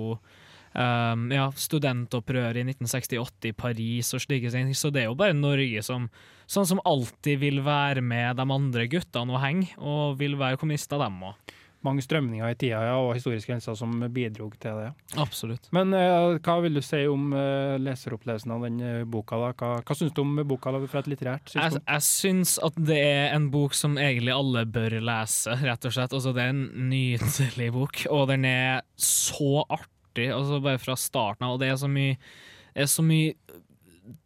um, 0.76 1.26
ja, 1.32 1.50
studentopprøret 1.52 2.62
i 2.62 2.64
1968 2.64 3.50
i 3.50 3.52
Paris 3.56 4.14
og 4.16 4.24
slike 4.24 4.52
ting. 4.52 4.72
Så 4.72 4.90
det 4.94 5.04
er 5.04 5.10
jo 5.10 5.18
bare 5.18 5.36
Norge 5.36 5.84
som 5.84 6.08
sånn 6.46 6.68
som 6.68 6.82
alltid 6.86 7.40
vil 7.42 7.60
være 7.66 8.02
med 8.04 8.38
de 8.38 8.46
andre 8.46 8.86
guttene 8.90 9.34
og 9.34 9.42
henge, 9.42 9.72
og 9.78 10.18
vil 10.20 10.38
være 10.38 10.60
kommunister, 10.60 11.00
dem 11.02 11.18
òg. 11.26 11.54
Mange 11.86 12.02
strømninger 12.02 12.50
i 12.50 12.56
tida 12.58 12.80
ja, 12.82 12.94
og 12.98 13.12
historiske 13.14 13.52
hendelser 13.54 13.76
som 13.78 13.92
bidro 14.12 14.48
til 14.58 14.80
det. 14.80 14.88
Absolutt. 15.22 15.68
Men 15.76 15.94
eh, 15.94 16.36
hva 16.42 16.56
vil 16.64 16.74
du 16.78 16.82
si 16.84 17.04
om 17.10 17.28
eh, 17.36 17.76
leseropplevelsen 17.82 18.54
av 18.56 18.64
den 18.66 18.80
eh, 18.82 19.04
boka? 19.06 19.38
da? 19.38 19.52
Hva, 19.56 19.70
hva 19.86 19.96
syns 19.98 20.14
du 20.16 20.22
om 20.24 20.34
boka 20.48 20.72
da, 20.74 20.80
fra 20.90 21.04
et 21.04 21.10
litterært 21.12 21.52
Jeg, 21.54 21.60
synspunkt? 21.62 21.86
jeg 21.94 22.06
syns 22.08 22.56
at 22.66 22.80
det 22.90 22.98
er 23.06 23.36
en 23.36 23.46
bok 23.54 23.76
som 23.78 23.94
egentlig 24.02 24.34
alle 24.34 24.64
bør 24.66 24.98
lese, 25.06 25.54
rett 25.62 25.86
og 25.86 25.94
slett. 25.94 26.16
Altså, 26.16 26.34
det 26.36 26.44
er 26.48 26.54
en 26.54 26.64
nydelig 26.90 27.70
bok, 27.76 28.02
og 28.10 28.26
den 28.32 28.48
er 28.50 28.82
så 28.98 29.62
artig, 29.68 30.30
altså 30.34 30.58
bare 30.64 30.82
fra 30.82 30.96
starten 30.98 31.46
av. 31.46 31.54
Og 31.56 31.62
det 31.62 31.70
er 31.70 31.78
så 31.80 31.90
mye, 31.92 32.18
er 32.74 32.90
så 32.90 33.04
mye 33.06 33.36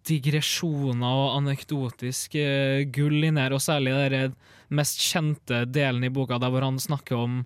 digresjoner 0.08 1.22
og 1.24 1.36
anekdotisk 1.38 2.36
uh, 2.38 2.82
gull 2.92 3.24
inni 3.24 3.42
her, 3.42 3.54
og 3.56 3.62
særlig 3.64 3.94
den 4.12 4.36
mest 4.70 5.02
kjente 5.02 5.64
delen 5.70 6.06
i 6.06 6.12
boka 6.12 6.38
der 6.40 6.52
hvor 6.52 6.66
han 6.66 6.78
snakker 6.80 7.18
om 7.18 7.42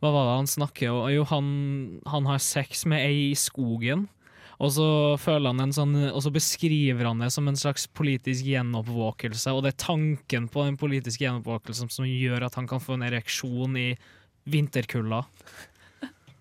Hva 0.00 0.10
var 0.12 0.26
det 0.28 0.36
han 0.36 0.50
snakker 0.50 0.92
om? 0.92 1.06
Jo, 1.08 1.24
han, 1.30 1.46
han 2.06 2.28
har 2.28 2.42
sex 2.42 2.84
med 2.88 3.00
ei 3.00 3.30
i 3.30 3.38
skogen. 3.38 4.06
Og 4.56 4.72
så 4.72 4.88
føler 5.20 5.52
han 5.52 5.60
en 5.66 5.74
sånn 5.76 5.94
Og 6.08 6.20
så 6.24 6.32
beskriver 6.32 7.04
han 7.04 7.20
det 7.20 7.30
som 7.34 7.48
en 7.48 7.58
slags 7.60 7.86
politisk 7.92 8.46
gjenoppvåkelse, 8.48 9.52
og 9.52 9.64
det 9.64 9.74
er 9.74 9.84
tanken 9.84 10.48
på 10.52 10.64
den 10.64 10.78
politiske 10.80 11.26
gjenoppvåkelsen 11.26 11.92
som 11.92 12.08
gjør 12.08 12.48
at 12.48 12.56
han 12.56 12.68
kan 12.70 12.80
få 12.80 12.96
en 12.96 13.06
ereksjon 13.08 13.76
i 13.80 13.90
vinterkulda. 14.48 15.24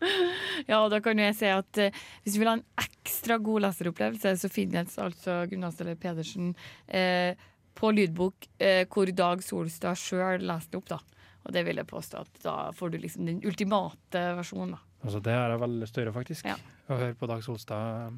Ja, 0.70 0.80
og 0.82 0.90
da 0.94 1.02
kan 1.04 1.20
jo 1.20 1.26
jeg 1.28 1.36
si 1.38 1.50
at 1.52 1.82
eh, 1.82 1.98
hvis 2.24 2.36
du 2.36 2.40
vil 2.42 2.50
ha 2.50 2.56
en 2.58 2.64
ekstra 2.82 3.38
god 3.44 3.66
leseropplevelse, 3.68 4.32
så 4.42 4.50
finnes 4.50 4.96
altså 5.02 5.42
Gunnar 5.52 5.74
Stelle 5.76 5.98
Pedersen 6.00 6.54
eh, 6.88 7.36
på 7.76 7.92
lydbok 7.92 8.48
eh, 8.64 8.86
hvor 8.90 9.12
Dag 9.12 9.44
Solstad 9.46 10.00
sjøl 10.00 10.46
leste 10.48 10.80
opp, 10.80 10.88
da. 10.96 11.02
Og 11.46 11.54
det 11.54 11.66
vil 11.68 11.78
jeg 11.78 11.90
påstå 11.90 12.24
at 12.24 12.40
da 12.42 12.56
får 12.74 12.96
du 12.96 13.02
liksom 13.04 13.28
den 13.30 13.44
ultimate 13.46 14.24
versjonen, 14.40 14.78
da. 14.78 14.82
Altså, 15.06 15.22
det 15.22 15.36
har 15.38 15.52
jeg 15.54 15.62
veldig 15.62 15.84
lyst 15.84 15.94
til 15.94 16.02
å 16.02 16.06
gjøre, 16.06 16.16
faktisk. 16.16 16.48
Ja. 16.50 16.56
Å 16.90 16.98
høre 16.98 17.18
på 17.20 17.30
Dag 17.30 17.44
Solstad. 17.46 18.16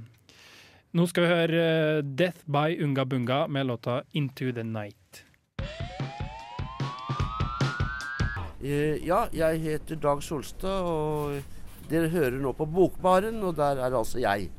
Nå 0.96 1.04
skal 1.12 1.26
vi 1.26 1.34
høre 1.34 1.64
eh, 1.66 2.04
'Death 2.06 2.46
by 2.48 2.78
Unga 2.84 3.04
Bunga' 3.06 3.48
med 3.52 3.68
låta 3.68 4.04
'Into 4.14 4.54
the 4.56 4.64
Night'. 4.64 5.24
Eh, 8.64 9.06
ja, 9.06 9.28
jeg 9.34 9.60
heter 9.60 10.00
Dag 10.02 10.24
Solstad, 10.24 10.82
og 10.82 11.57
dere 11.92 12.12
hører 12.12 12.40
nå 12.42 12.54
på 12.58 12.68
Bokbaren, 12.70 13.40
og 13.46 13.58
der 13.58 13.80
er 13.84 13.96
altså 13.96 14.22
jeg. 14.22 14.50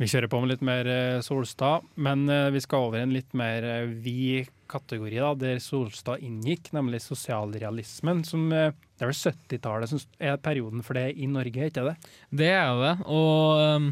Vi 0.00 0.08
kjører 0.08 0.30
på 0.32 0.40
med 0.42 0.50
litt 0.50 0.64
mer 0.66 0.88
eh, 0.88 1.20
Solstad, 1.22 1.84
men 2.00 2.24
eh, 2.32 2.48
vi 2.54 2.62
skal 2.64 2.88
over 2.88 2.98
i 2.98 3.04
en 3.04 3.12
litt 3.14 3.34
mer 3.38 3.62
eh, 3.68 3.90
vid 4.02 4.48
kategori, 4.72 5.18
da, 5.20 5.32
der 5.38 5.60
Solstad 5.62 6.22
inngikk, 6.24 6.72
nemlig 6.74 7.02
sosialrealismen. 7.04 8.24
som 8.24 8.48
Det 8.50 9.04
er 9.04 9.10
vel 9.10 9.18
70-tallet 9.18 9.92
som 9.92 10.00
er 10.18 10.40
perioden 10.42 10.82
for 10.82 10.96
det 10.98 11.12
i 11.20 11.28
Norge, 11.30 11.68
ikke 11.68 11.84
det? 11.90 11.96
Det 12.32 12.48
er 12.56 12.80
det, 12.80 12.94
og 13.04 13.60
um, 13.60 13.90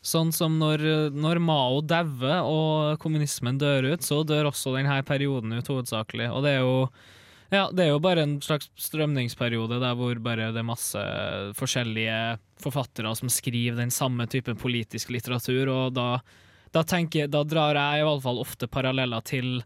sånn 0.00 0.32
som 0.34 0.56
når, 0.58 0.86
når 1.12 1.42
Mao 1.44 1.82
dauer 1.84 2.48
og 2.48 2.96
kommunismen 3.02 3.60
dør 3.60 3.92
ut, 3.92 4.06
så 4.06 4.22
dør 4.24 4.48
også 4.50 4.72
denne 4.78 4.96
perioden 5.06 5.52
ut 5.52 5.68
hovedsakelig. 5.68 6.32
Og 6.32 6.46
det 6.48 6.56
er 6.56 6.64
jo 6.64 6.88
ja, 7.52 7.66
det 7.68 7.84
er 7.84 7.90
jo 7.92 8.00
bare 8.00 8.24
en 8.24 8.38
slags 8.40 8.70
strømningsperiode 8.80 9.76
der 9.82 9.96
hvor 9.98 10.16
bare 10.24 10.48
det 10.54 10.62
er 10.62 10.66
masse 10.66 11.02
forskjellige 11.58 12.38
forfattere 12.62 13.12
som 13.18 13.28
skriver 13.32 13.76
den 13.76 13.92
samme 13.92 14.24
typen 14.30 14.56
politisk 14.56 15.12
litteratur, 15.12 15.68
og 15.68 15.92
da, 15.98 16.08
da 16.72 16.84
tenker 16.88 17.28
da 17.28 17.44
drar 17.44 17.76
jeg 17.76 18.00
i 18.00 18.08
hvert 18.08 18.24
fall 18.24 18.40
ofte 18.40 18.70
paralleller 18.72 19.24
til 19.28 19.60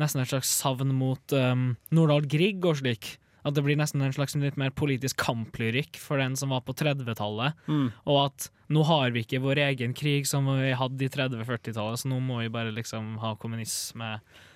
nesten 0.00 0.22
et 0.22 0.30
slags 0.30 0.50
savn 0.62 0.94
mot 0.94 1.34
um, 1.34 1.74
Nordahl 1.94 2.26
Grieg 2.30 2.64
og 2.66 2.80
slik. 2.80 3.16
At 3.44 3.58
det 3.58 3.64
blir 3.66 3.76
nesten 3.76 4.00
en 4.00 4.14
slags 4.14 4.32
litt 4.40 4.56
mer 4.56 4.72
politisk 4.72 5.18
kamplyrikk 5.20 5.98
for 6.00 6.22
den 6.22 6.32
som 6.38 6.54
var 6.54 6.62
på 6.64 6.72
30-tallet. 6.72 7.58
Mm. 7.68 7.90
Og 8.08 8.20
at 8.22 8.46
nå 8.72 8.86
har 8.88 9.12
vi 9.12 9.20
ikke 9.26 9.42
vår 9.44 9.60
egen 9.66 9.92
krig 9.92 10.24
som 10.30 10.48
vi 10.48 10.72
hadde 10.72 11.04
i 11.04 11.10
30-40-tallet, 11.12 12.00
så 12.00 12.08
nå 12.08 12.22
må 12.24 12.40
vi 12.40 12.52
bare 12.54 12.72
liksom 12.72 13.18
ha 13.20 13.34
kommunisme. 13.36 14.14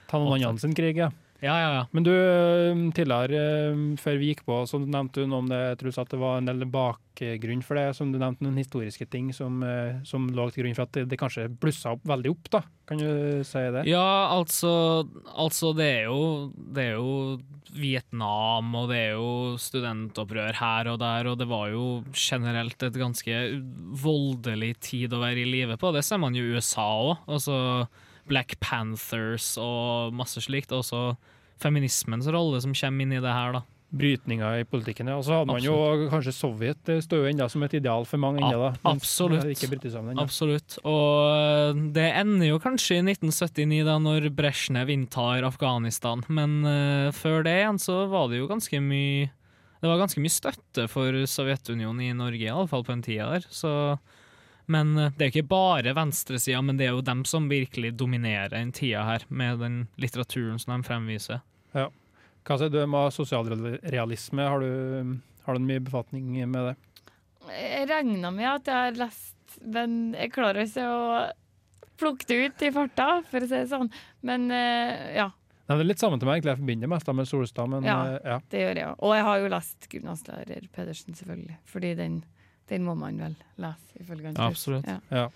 Ta 0.08 0.22
noen 0.22 0.40
andre 0.40 0.64
sin 0.64 0.76
krig, 0.78 1.02
ja. 1.04 1.10
Ja, 1.40 1.54
ja, 1.54 1.74
ja. 1.74 1.82
Men 1.94 2.02
du, 2.02 2.10
eh, 2.10 2.80
tidligere, 2.94 3.38
eh, 3.70 3.82
før 4.00 4.16
vi 4.18 4.32
gikk 4.32 4.44
på, 4.46 4.58
så 4.66 4.80
nevnte 4.82 5.22
du 5.22 5.28
noe 5.30 5.44
om 5.44 5.50
det, 5.50 5.58
jeg 5.70 5.78
tror 5.82 6.00
at 6.02 6.10
det 6.10 6.18
var 6.18 6.38
en 6.38 6.48
del 6.50 6.64
bakgrunn 6.66 7.62
for 7.62 7.78
det, 7.78 7.94
som 7.94 8.10
du 8.10 8.18
nevnte 8.18 8.42
noen 8.42 8.58
historiske 8.58 9.06
ting 9.10 9.30
som, 9.32 9.62
eh, 9.62 10.00
som 10.02 10.26
lå 10.26 10.48
til 10.50 10.64
grunn 10.64 10.74
for 10.74 10.88
at 10.88 10.98
det, 11.06 11.18
kanskje 11.18 11.46
blussa 11.48 11.94
opp 11.94 12.02
veldig 12.02 12.32
opp, 12.34 12.50
da. 12.50 12.62
Kan 12.90 12.98
du 12.98 13.44
si 13.46 13.62
det? 13.70 13.84
Ja, 13.86 14.34
altså, 14.34 15.06
altså 15.30 15.70
det, 15.76 15.86
er 16.00 16.04
jo, 16.10 16.50
det 16.56 16.88
er 16.88 16.98
jo 16.98 17.38
Vietnam, 17.70 18.74
og 18.74 18.90
det 18.90 18.98
er 18.98 19.14
jo 19.14 19.54
studentopprør 19.62 20.58
her 20.58 20.90
og 20.90 20.98
der, 20.98 21.30
og 21.30 21.38
det 21.38 21.46
var 21.46 21.70
jo 21.70 22.02
generelt 22.16 22.82
et 22.82 22.98
ganske 22.98 23.62
voldelig 24.02 24.74
tid 24.80 25.14
å 25.14 25.22
være 25.22 25.44
i 25.44 25.48
live 25.52 25.78
på. 25.78 25.94
Det 25.94 26.02
ser 26.02 26.18
man 26.18 26.34
jo 26.34 26.42
i 26.42 26.58
USA 26.58 26.88
òg. 26.98 27.16
Altså 27.28 27.86
Black 28.28 28.58
Panthers 28.64 29.54
og 29.60 30.14
masse 30.16 30.42
slikt. 30.44 30.72
Og 30.72 30.84
også 30.84 31.02
feminismens 31.62 32.28
rolle 32.30 32.60
som 32.62 32.76
kommer 32.76 33.04
inn 33.04 33.18
i 33.18 33.24
det 33.24 33.34
her, 33.34 33.58
da. 33.58 33.64
Brytninger 33.88 34.60
i 34.60 34.64
politikken, 34.68 35.08
ja. 35.08 35.16
Og 35.16 35.24
så 35.24 35.38
hadde 35.38 35.48
man 35.48 35.64
jo 35.64 35.74
kanskje 36.12 36.34
Sovjet, 36.36 36.80
det 36.84 36.98
står 37.06 37.22
jo 37.22 37.28
ennå 37.30 37.46
som 37.48 37.62
et 37.64 37.76
ideal 37.78 38.04
for 38.04 38.20
mange 38.20 38.42
Enda, 38.42 38.66
da. 38.66 38.90
Absolutt. 38.90 39.46
Absolutt. 40.20 40.76
Og 40.82 41.30
øh, 41.32 41.80
det 41.96 42.04
ender 42.20 42.50
jo 42.50 42.60
kanskje 42.60 42.98
i 42.98 43.06
1979, 43.06 43.80
da 43.88 43.96
når 44.04 44.28
Brezjnev 44.36 44.92
inntar 44.92 45.46
Afghanistan. 45.48 46.20
Men 46.28 46.60
uh, 46.68 47.08
før 47.16 47.40
det 47.48 47.56
igjen 47.62 47.80
så 47.80 48.02
var 48.12 48.28
det 48.28 48.42
jo 48.42 48.50
ganske 48.50 48.82
mye 48.84 49.30
Det 49.78 49.86
var 49.88 50.00
ganske 50.02 50.20
mye 50.20 50.34
støtte 50.36 50.84
for 50.90 51.24
Sovjetunionen 51.30 52.10
i 52.10 52.12
Norge, 52.12 52.44
i 52.44 52.52
alle 52.52 52.68
fall 52.68 52.84
på 52.84 52.92
den 52.92 53.06
tida 53.06 53.30
der. 53.38 53.48
Så 53.48 53.72
men 54.70 54.92
øh, 54.98 55.10
det 55.16 55.24
er 55.24 55.30
jo 55.30 55.34
ikke 55.38 55.48
bare 55.50 55.94
venstresida, 55.96 56.60
men 56.64 56.76
det 56.80 56.86
er 56.88 56.94
jo 56.96 57.04
dem 57.04 57.24
som 57.28 57.48
virkelig 57.50 57.94
dominerer 58.00 58.52
den 58.54 58.70
tida 58.76 59.02
her, 59.08 59.24
med 59.28 59.58
den 59.64 59.78
litteraturen 60.00 60.60
som 60.62 60.76
de 60.76 60.86
fremviser. 60.88 61.40
Hva 62.48 62.56
sier 62.56 62.70
du 62.72 62.78
med 62.88 63.10
sosialrealisme? 63.12 64.44
Har 64.48 64.62
du, 64.62 65.18
har 65.44 65.58
du 65.58 65.64
mye 65.68 65.82
befatning 65.84 66.30
med 66.48 66.70
det? 66.70 66.76
Jeg 67.52 67.88
regna 67.90 68.30
med 68.32 68.48
at 68.48 68.70
jeg 68.70 68.78
har 68.86 68.96
lest, 69.02 69.58
men 69.64 69.98
jeg 70.16 70.32
klarer 70.32 70.64
ikke 70.64 70.86
å 70.88 71.02
plukke 71.98 72.28
det 72.30 72.38
ut 72.46 72.64
i 72.64 72.70
farta, 72.72 73.08
for 73.28 73.44
å 73.44 73.48
si 73.50 73.56
det 73.58 73.68
sånn. 73.72 73.90
Men 74.24 74.48
eh, 74.54 75.12
ja, 75.18 75.28
Nei, 75.68 75.76
det 75.76 75.82
er 75.84 75.88
litt 75.90 76.00
samme 76.00 76.16
til 76.16 76.24
meg, 76.30 76.38
egentlig. 76.38 76.54
Jeg 76.54 76.60
forbinder 76.62 76.88
mest 76.88 77.08
med 77.12 77.28
Solstad, 77.28 77.68
men 77.68 77.84
Ja. 77.84 77.96
eh, 78.14 78.28
ja. 78.32 78.36
det 78.48 78.60
gjør 78.62 78.78
jeg 78.80 78.86
òg. 78.88 79.00
Og 79.04 79.10
jeg 79.18 79.24
har 79.26 79.40
jo 79.42 79.48
lest 79.52 79.88
gymnaslærer 79.92 80.68
Pedersen, 80.72 81.16
selvfølgelig. 81.18 81.56
Fordi 81.68 81.90
den, 81.98 82.14
den 82.70 82.86
må 82.86 82.94
man 82.98 83.18
vel 83.20 83.36
lese, 83.60 84.00
ifølge 84.02 84.30
han. 84.30 84.40
Absolutt. 84.48 84.88
Ja. 85.10 85.28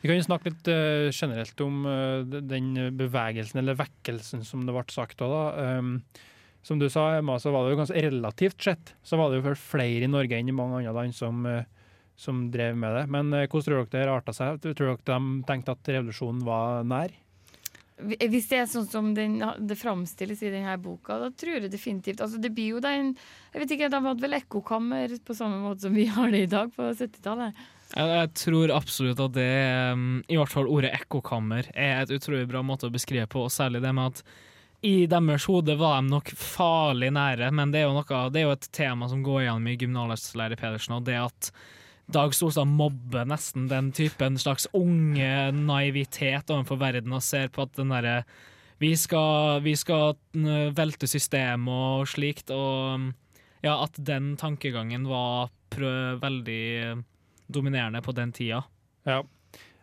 Vi 0.00 0.08
kan 0.08 0.18
jo 0.18 0.26
snakke 0.26 0.52
litt 0.52 0.70
uh, 0.70 1.08
generelt 1.10 1.60
om 1.64 1.82
uh, 1.88 2.22
den 2.22 2.72
bevegelsen, 2.98 3.60
eller 3.62 3.78
vekkelsen, 3.78 4.44
som 4.46 4.66
det 4.66 4.74
ble 4.76 4.86
sagt 4.94 5.22
òg, 5.24 5.32
da. 5.32 5.78
Um, 5.80 5.96
som 6.66 6.80
du 6.82 6.88
sa, 6.90 7.12
Emma, 7.18 7.38
så 7.38 7.52
var 7.54 7.64
det 7.64 7.74
jo 7.74 7.80
ganske 7.80 8.02
relativt 8.08 8.64
sett 8.66 8.96
så 9.06 9.18
var 9.18 9.30
det 9.30 9.38
jo 9.38 9.52
flere 9.58 10.02
i 10.02 10.10
Norge 10.10 10.34
enn 10.34 10.50
i 10.50 10.54
mange 10.54 10.80
andre 10.80 10.94
land 10.96 11.14
som, 11.14 11.44
uh, 11.46 11.62
som 12.18 12.46
drev 12.54 12.78
med 12.78 12.96
det. 13.00 13.04
Men 13.12 13.30
hvordan 13.34 13.68
tror 13.68 13.86
dere 13.86 14.08
det 14.08 14.16
arta 14.16 14.34
seg? 14.34 14.58
Tror 14.64 14.96
dere 14.96 14.98
de 15.06 15.46
tenkte 15.46 15.76
at 15.76 15.94
revolusjonen 15.94 16.42
var 16.46 16.86
nær? 16.88 17.14
Hvis 17.96 18.50
det 18.50 18.58
er 18.60 18.66
sånn 18.68 18.88
som 18.90 19.06
den, 19.16 19.38
det 19.40 19.78
framstilles 19.80 20.42
i 20.44 20.50
denne 20.52 20.74
boka, 20.82 21.16
da 21.22 21.30
tror 21.32 21.54
jeg 21.56 21.70
definitivt 21.72 22.20
altså 22.20 22.36
Det 22.36 22.50
blir 22.52 22.74
jo 22.74 22.82
den 22.84 23.14
Jeg 23.54 23.62
vet 23.62 23.72
ikke, 23.72 23.88
De 23.92 24.00
hadde 24.04 24.24
vel 24.24 24.36
ekkokammer 24.36 25.14
på 25.24 25.36
samme 25.38 25.62
måte 25.62 25.86
som 25.86 25.96
vi 25.96 26.04
har 26.12 26.28
det 26.34 26.42
i 26.44 26.50
dag, 26.50 26.68
på 26.76 26.90
70-tallet. 26.92 27.62
Jeg, 27.94 28.10
jeg 28.10 28.32
tror 28.42 28.74
absolutt 28.74 29.22
at 29.22 29.36
det, 29.36 29.52
um, 29.94 30.18
i 30.28 30.36
hvert 30.36 30.52
fall 30.52 30.68
ordet 30.68 30.92
ekkokammer, 30.98 31.70
er 31.72 32.02
et 32.02 32.12
utrolig 32.12 32.44
bra 32.50 32.60
måte 32.66 32.90
å 32.90 32.92
beskrive 32.92 33.28
på, 33.30 33.46
og 33.46 33.54
særlig 33.54 33.80
det 33.84 33.94
med 33.96 34.12
at 34.12 34.22
i 34.86 35.06
deres 35.08 35.46
hode 35.48 35.74
var 35.80 36.02
de 36.02 36.10
nok 36.12 36.30
farlig 36.36 37.08
nære, 37.16 37.48
men 37.54 37.72
det 37.72 37.80
er 37.80 37.88
jo, 37.88 37.96
noe, 37.96 38.20
det 38.30 38.42
er 38.42 38.48
jo 38.48 38.54
et 38.58 38.68
tema 38.76 39.08
som 39.08 39.22
går 39.24 39.46
igjen 39.46 39.70
i 39.70 39.76
gymnaslærer 39.80 40.60
Pedersen, 40.60 40.98
og 40.98 41.06
det 41.08 41.16
at 41.22 41.50
Dag 42.06 42.34
Solstad 42.34 42.68
mobber 42.70 43.26
nesten 43.26 43.66
den 43.70 43.88
typen 43.94 44.36
slags 44.38 44.68
unge 44.76 45.50
naivitet 45.56 46.52
overfor 46.54 46.78
verden 46.78 47.16
og 47.16 47.24
ser 47.26 47.50
på 47.50 47.64
at 47.66 47.72
den 47.78 47.90
derre 47.90 48.20
vi 48.78 48.92
vi 49.64 49.72
skal 49.74 50.18
velte 50.76 51.08
systemet 51.08 51.72
og 51.72 52.08
slikt, 52.12 52.52
og 52.52 53.08
ja, 53.64 53.72
at 53.82 53.96
den 53.96 54.36
tankegangen 54.36 55.08
var 55.08 55.48
veldig 55.72 57.02
dominerende 57.48 58.02
på 58.04 58.12
den 58.12 58.32
tida. 58.36 58.62
Ja. 59.08 59.22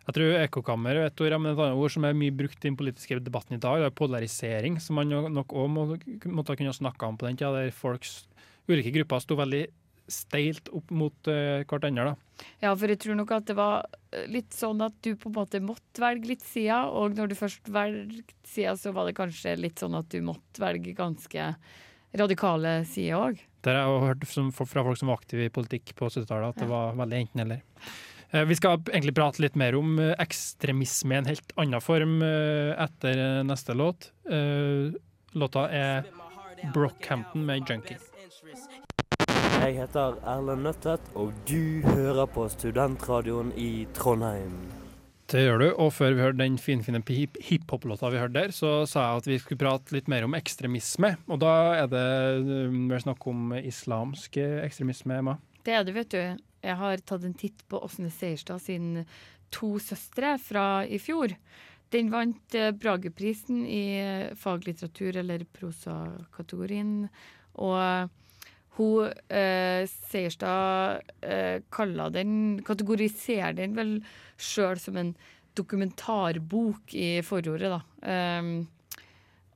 Jeg 0.04 0.14
tror 0.14 0.36
ekkokammer 0.36 0.94
er 0.94 1.06
et 1.08 1.20
ord, 1.20 1.34
men 1.40 1.54
et 1.54 1.60
annet 1.64 1.80
ord 1.80 1.90
som 1.90 2.04
er 2.04 2.16
mye 2.16 2.32
brukt 2.36 2.60
i 2.60 2.68
den 2.68 2.76
politiske 2.76 3.18
debatten 3.24 3.56
i 3.56 3.60
dag, 3.60 3.80
det 3.80 3.88
er 3.88 3.96
polarisering, 3.98 4.76
som 4.78 5.00
man 5.00 5.08
nok 5.08 5.52
òg 5.56 5.70
må, 5.72 5.86
måtte 6.28 6.56
kunne 6.60 6.76
snakka 6.76 7.08
om 7.08 7.16
på 7.18 7.26
den 7.26 7.38
tida, 7.40 7.52
der 7.56 7.72
folks 7.74 8.28
ulike 8.68 8.92
grupper 8.94 9.22
sto 9.24 9.36
veldig 9.40 9.66
steilt 10.10 10.68
opp 10.74 10.90
mot 10.94 11.30
uh, 11.30 11.64
hverandre. 11.68 12.12
da. 12.12 12.48
Ja, 12.62 12.72
for 12.74 12.90
jeg 12.90 13.00
tror 13.02 13.18
nok 13.18 13.32
at 13.36 13.46
det 13.48 13.56
var 13.58 13.84
eh, 14.12 14.26
litt 14.30 14.54
sånn 14.54 14.82
at 14.84 14.96
du 15.06 15.12
på 15.18 15.30
en 15.30 15.36
måte 15.36 15.60
måtte 15.62 16.02
velge 16.02 16.32
litt 16.32 16.44
sida, 16.44 16.84
og 16.90 17.16
når 17.18 17.30
du 17.30 17.36
først 17.38 17.70
valgte 17.72 18.34
sida, 18.48 18.74
så 18.80 18.94
var 18.96 19.08
det 19.08 19.16
kanskje 19.18 19.56
litt 19.60 19.82
sånn 19.82 19.94
at 19.98 20.08
du 20.12 20.18
måtte 20.24 20.62
velge 20.62 20.96
ganske 20.98 21.52
radikale 22.14 22.80
sider 22.88 23.18
òg. 23.18 23.44
Det 23.64 23.72
har 23.74 23.86
jeg 23.88 24.02
hørt 24.08 24.26
fra 24.28 24.84
folk 24.86 24.98
som 25.00 25.10
var 25.10 25.22
aktive 25.22 25.46
i 25.46 25.52
politikk 25.54 25.94
på 25.98 26.10
70-tallet, 26.10 26.52
at 26.52 26.64
det 26.64 26.68
var 26.70 26.98
veldig 26.98 27.22
enten-eller. 27.22 27.62
Eh, 28.30 28.44
Vi 28.50 28.58
skal 28.58 28.82
egentlig 28.82 29.14
prate 29.16 29.44
litt 29.44 29.58
mer 29.58 29.78
om 29.78 29.96
ekstremisme 30.02 31.16
i 31.16 31.22
en 31.22 31.30
helt 31.30 31.56
annen 31.56 31.84
form 31.84 32.18
etter 32.24 33.42
neste 33.46 33.78
låt. 33.78 34.10
Låta 35.34 35.68
er 35.70 36.10
Brockhampton 36.74 37.46
med 37.46 37.62
'Junkie'. 37.62 38.02
Jeg 39.64 39.78
heter 39.78 40.18
Erlend 40.28 40.60
Nøttet, 40.66 41.06
og 41.16 41.30
du 41.48 41.80
hører 41.86 42.26
på 42.28 42.42
Studentradioen 42.52 43.48
i 43.56 43.86
Trondheim. 43.96 44.52
Det 45.32 45.40
gjør 45.40 45.62
du, 45.62 45.64
og 45.80 45.88
før 45.96 46.12
vi 46.12 46.20
hørte 46.20 46.40
den 46.42 46.58
finfine 46.60 46.98
hip- 47.08 47.38
hiphop-låta 47.40 48.10
vi 48.12 48.18
hørte 48.20 48.36
der, 48.42 48.52
så 48.52 48.82
sa 48.84 49.06
jeg 49.06 49.22
at 49.22 49.28
vi 49.30 49.38
skulle 49.40 49.62
prate 49.62 49.94
litt 49.96 50.10
mer 50.12 50.26
om 50.26 50.36
ekstremisme. 50.36 51.14
Og 51.32 51.40
da 51.40 51.52
er 51.78 51.88
det 51.88 52.02
mer 52.74 52.98
vel 52.98 53.04
snakk 53.06 53.24
om 53.30 53.54
islamsk 53.56 54.36
ekstremisme, 54.36 55.16
Emma. 55.22 55.38
Det 55.64 55.72
er 55.78 55.86
det, 55.88 55.94
vet 55.96 56.12
du. 56.12 56.42
Jeg 56.68 56.76
har 56.82 57.00
tatt 57.08 57.24
en 57.24 57.36
titt 57.40 57.64
på 57.72 57.80
Åsne 57.86 58.12
Seierstad 58.12 58.60
sin 58.66 59.06
To 59.54 59.78
søstre 59.80 60.34
fra 60.44 60.66
i 60.84 60.98
fjor. 61.00 61.32
Den 61.94 62.12
vant 62.12 62.58
eh, 62.58 62.68
Brageprisen 62.76 63.64
i 63.64 63.82
eh, 64.02 64.36
faglitteratur, 64.36 65.16
eller 65.22 65.46
prosakategorien. 65.56 67.08
Og 67.64 68.12
hun 68.76 69.10
eh, 69.30 69.84
Seierstad 70.10 71.10
eh, 71.22 71.62
kaller 71.74 72.12
den 72.14 72.60
Kategoriserer 72.66 73.56
den 73.56 73.76
vel 73.78 73.96
sjøl 74.40 74.80
som 74.82 74.98
en 75.00 75.14
dokumentarbok 75.54 76.94
i 76.98 77.20
forordet, 77.22 77.70
da. 77.70 77.82
Um, 78.40 78.56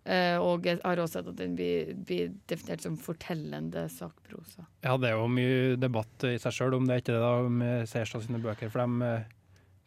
Uh, 0.09 0.40
og 0.40 0.64
jeg 0.64 0.78
har 0.81 1.00
også 1.02 1.18
sett 1.18 1.26
at 1.28 1.37
den 1.37 1.52
blir, 1.59 1.90
blir 2.09 2.31
definert 2.48 2.81
som 2.81 2.94
fortellende 2.96 3.83
sakprosa. 3.92 4.62
Ja, 4.81 4.94
det 4.96 5.11
er 5.11 5.18
jo 5.18 5.26
mye 5.28 5.74
debatt 5.76 6.24
i 6.24 6.38
seg 6.40 6.54
sjøl 6.57 6.76
om 6.78 6.87
det 6.88 6.94
er 6.94 7.02
ikke 7.02 7.12
det 7.12 7.20
da 7.20 7.33
med 7.52 7.90
Seierstad 7.90 8.24
sine 8.24 8.40
bøker, 8.40 8.70
for 8.72 8.81
de 8.81 9.04
uh, 9.04 9.26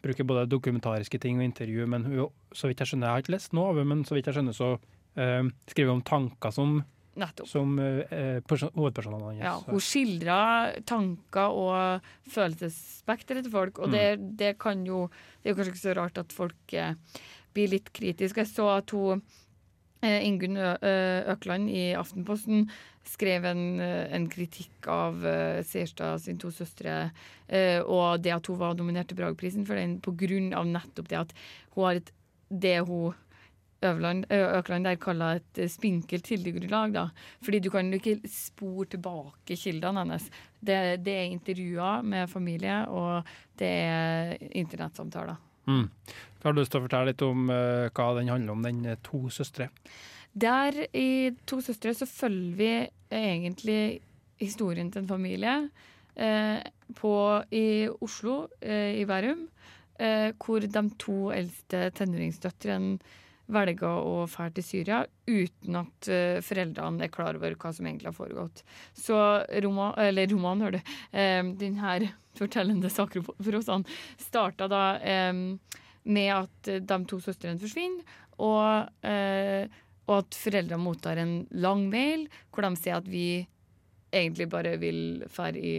bruker 0.06 0.28
både 0.30 0.46
dokumentariske 0.52 1.18
ting 1.24 1.42
og 1.42 1.48
intervju, 1.48 1.88
men 1.90 2.06
hun, 2.06 2.30
så 2.54 2.70
vidt 2.70 2.84
jeg 2.84 2.92
skjønner, 2.92 3.08
jeg 3.08 3.18
har 3.18 3.26
ikke 3.26 3.34
lest 3.34 3.58
noe 3.58 3.72
av 3.72 3.82
det, 3.82 3.88
men 3.90 4.06
så 4.06 4.18
vidt 4.18 4.30
jeg 4.30 4.38
skjønner, 4.38 4.58
så 4.60 4.70
uh, 4.78 5.50
skriver 5.74 5.90
hun 5.90 5.98
om 5.98 6.06
tanker 6.12 6.54
som, 6.54 6.78
Nettopp. 7.20 7.48
som 7.50 7.76
eh, 7.80 8.40
person, 8.48 8.72
hovedpersonene 8.78 9.26
hans. 9.34 9.42
Ja, 9.44 9.58
hun 9.68 9.84
skildrer 9.84 10.78
tanker 10.88 11.58
og 11.60 12.08
følelsesspekteret 12.32 13.48
til 13.48 13.52
folk, 13.54 13.82
og 13.84 13.92
det, 13.92 14.16
det 14.40 14.56
kan 14.62 14.86
jo 14.88 15.10
Det 15.42 15.50
er 15.50 15.54
jo 15.54 15.58
kanskje 15.58 15.74
ikke 15.74 15.84
så 15.88 15.98
rart 15.98 16.18
at 16.22 16.34
folk 16.34 16.74
eh, 16.78 16.94
blir 17.52 17.72
litt 17.74 17.92
kritiske. 17.92 18.46
Jeg 18.46 18.52
så 18.54 18.70
at 18.78 18.94
hun 18.96 19.24
eh, 20.06 20.22
Ingunn 20.24 20.56
Økland 20.56 21.70
i 21.74 21.92
Aftenposten 21.98 22.70
skrev 23.08 23.46
en, 23.46 23.80
eh, 23.80 24.14
en 24.14 24.28
kritikk 24.30 24.88
av 24.88 25.26
eh, 25.26 25.64
Seierstad 25.66 26.22
sin 26.22 26.40
to 26.42 26.52
søstre, 26.54 27.12
eh, 27.48 27.80
og 27.82 28.22
det 28.22 28.34
at 28.36 28.48
hun 28.48 28.60
var 28.62 28.78
nominert 28.78 29.10
til 29.10 29.20
Brageprisen 29.20 29.66
for 29.68 29.80
den 29.80 30.00
på 30.04 30.14
grunn 30.18 30.52
av 30.54 30.70
nettopp 30.70 31.10
det 31.10 31.20
at 31.24 31.36
hun 31.76 31.88
har 31.88 32.02
et 32.02 32.12
det 32.52 32.80
hun 32.88 33.16
Økland 33.82 34.86
der 34.86 35.00
kaller 35.02 35.40
et 35.40 35.62
eh, 35.62 35.70
spinkelt 35.70 36.26
kildegrunnlag. 36.28 36.94
da. 36.94 37.08
Fordi 37.42 37.60
du 37.60 37.70
kan 37.70 37.90
jo 37.92 38.00
ikke 38.00 38.30
spore 38.30 38.86
tilbake 38.86 39.58
kildene 39.58 40.04
hennes. 40.04 40.30
Det, 40.60 40.78
det 41.06 41.16
er 41.18 41.32
intervjuer 41.32 42.04
med 42.06 42.30
familie, 42.30 42.88
og 42.88 43.24
det 43.58 43.72
er 43.72 44.38
internettsamtaler. 44.52 45.36
Mm. 45.66 45.90
Har 46.44 46.54
du 46.54 46.62
lyst 46.62 46.72
til 46.74 46.82
å 46.82 46.86
fortelle 46.86 47.12
litt 47.12 47.22
om 47.26 47.50
uh, 47.50 47.90
hva 47.94 48.08
den 48.18 48.32
handler 48.34 48.56
om, 48.56 48.64
den 48.66 48.86
eh, 48.86 49.02
To 49.10 49.28
søstre? 49.30 49.70
Der 50.34 50.78
i 50.96 51.32
To 51.46 51.60
søstre 51.62 51.94
så 51.94 52.08
følger 52.10 52.58
vi 52.58 52.72
egentlig 53.12 54.02
historien 54.42 54.92
til 54.92 55.04
en 55.04 55.10
familie 55.10 55.56
eh, 56.16 56.62
på, 56.98 57.14
i 57.52 57.90
Oslo, 58.02 58.48
eh, 58.62 59.02
i 59.02 59.06
Bærum, 59.06 59.48
eh, 60.00 60.32
hvor 60.38 60.66
de 60.66 60.84
to 61.00 61.32
eldste 61.36 61.90
tenåringsdøtrene 61.98 62.98
velger 63.54 63.88
å 63.88 64.26
dra 64.32 64.48
til 64.56 64.66
Syria 64.66 65.02
uten 65.28 65.78
at 65.82 66.10
uh, 66.12 66.40
foreldrene 66.46 67.06
er 67.06 67.14
klar 67.14 67.38
over 67.40 67.56
hva 67.60 67.74
som 67.76 67.88
egentlig 67.88 68.10
har 68.12 68.18
foregått. 68.18 68.64
Så 68.98 69.20
roman, 69.66 69.94
eller 70.02 70.32
roman, 70.32 70.64
hører 70.66 70.80
du, 70.80 70.96
eh, 71.12 71.44
den 71.60 71.78
her 71.82 72.08
fortellende 72.38 72.90
sakprosaen 72.92 73.86
starta 74.22 74.70
da 74.72 74.84
eh, 75.04 75.34
med 76.04 76.34
at 76.34 76.74
de 76.88 77.00
to 77.08 77.20
søstrene 77.22 77.62
forsvinner, 77.62 78.20
og 78.42 78.90
uh, 79.06 79.80
og 80.10 80.26
at 80.26 80.38
foreldrene 80.38 80.82
mottar 80.82 81.20
en 81.22 81.36
lang 81.64 81.86
mail 81.92 82.28
hvor 82.52 82.66
de 82.66 82.72
sier 82.80 83.00
at 83.00 83.10
vi 83.10 83.44
egentlig 84.12 84.50
bare 84.52 84.76
vil 84.82 85.24
fære 85.32 85.62
i 85.62 85.76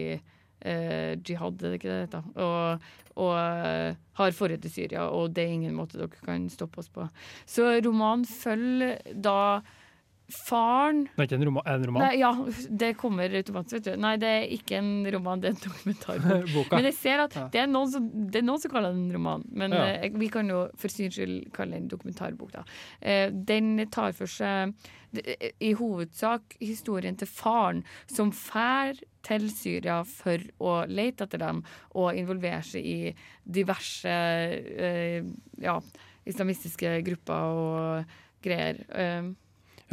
eh, 0.63 1.13
jihad, 1.19 1.61
er 1.61 1.73
det 1.73 1.79
ikke 1.79 1.91
det 1.91 1.99
det 1.99 2.07
heter? 2.07 2.27
Og, 2.39 2.89
og 3.19 3.31
eh, 3.37 4.01
har 4.19 4.35
forhold 4.37 4.63
til 4.63 4.73
Syria, 4.73 5.07
og 5.11 5.35
det 5.35 5.45
er 5.45 5.55
ingen 5.59 5.77
måte 5.77 5.99
dere 5.99 6.25
kan 6.25 6.49
stoppe 6.51 6.81
oss 6.83 6.91
på. 6.93 7.07
Så 7.45 7.69
romanen 7.85 8.25
følger 8.25 8.99
da 9.13 9.37
faren 10.31 11.03
Det 11.15 11.19
er 11.19 11.27
ikke 11.27 11.35
en 11.39 11.45
roman? 11.49 11.63
En 11.67 11.85
roman? 11.87 12.03
Nei, 12.05 12.13
ja, 12.21 12.29
det 12.83 12.91
kommer 12.97 13.33
automatisk, 13.35 13.73
vet 13.75 13.85
du. 13.89 14.01
Nei, 14.01 14.13
det 14.21 14.29
er 14.29 14.45
ikke 14.55 14.77
en 14.79 14.91
roman, 15.13 15.41
det 15.43 15.49
er 15.51 15.55
en 15.57 15.61
dokumentarbok. 15.65 16.71
Men 16.77 16.87
jeg 16.89 16.95
ser 16.97 17.23
at 17.25 17.37
det, 17.53 17.61
er 17.63 17.67
noen 17.67 17.91
som, 17.91 18.07
det 18.31 18.39
er 18.41 18.47
noen 18.47 18.61
som 18.63 18.71
kaller 18.73 18.95
den 18.95 19.05
en 19.09 19.17
roman, 19.17 19.43
men 19.51 19.75
Ja. 19.75 19.85
eh, 19.99 20.09
vi 20.15 20.29
kan 20.33 20.47
jo 20.49 20.63
for 20.79 20.87
syns 20.93 21.17
skyld 21.19 21.51
kalle 21.53 21.77
den 21.77 21.89
dokumentarbok. 21.91 22.51
da. 22.55 22.63
Eh, 23.01 23.29
den 23.31 23.75
tar 23.91 24.11
for 24.13 24.25
seg 24.31 24.73
det- 25.13 25.53
i 25.61 25.73
hovedsak 25.77 26.55
historien 26.59 27.15
til 27.19 27.27
faren 27.27 27.83
som 28.07 28.31
fær 28.31 28.97
til 29.23 29.49
Syria 29.51 30.03
for 30.03 30.37
å 30.59 30.87
lete 30.89 31.23
etter 31.27 31.37
dem 31.39 31.61
og 31.95 32.15
involvere 32.17 32.63
seg 32.63 32.83
i 32.85 33.13
diverse 33.45 34.09
eh, 34.09 35.21
ja, 35.61 35.77
islamistiske 36.25 37.03
grupper 37.05 37.53
og 37.53 38.05
greier. 38.43 38.81
Eh, 38.89 39.31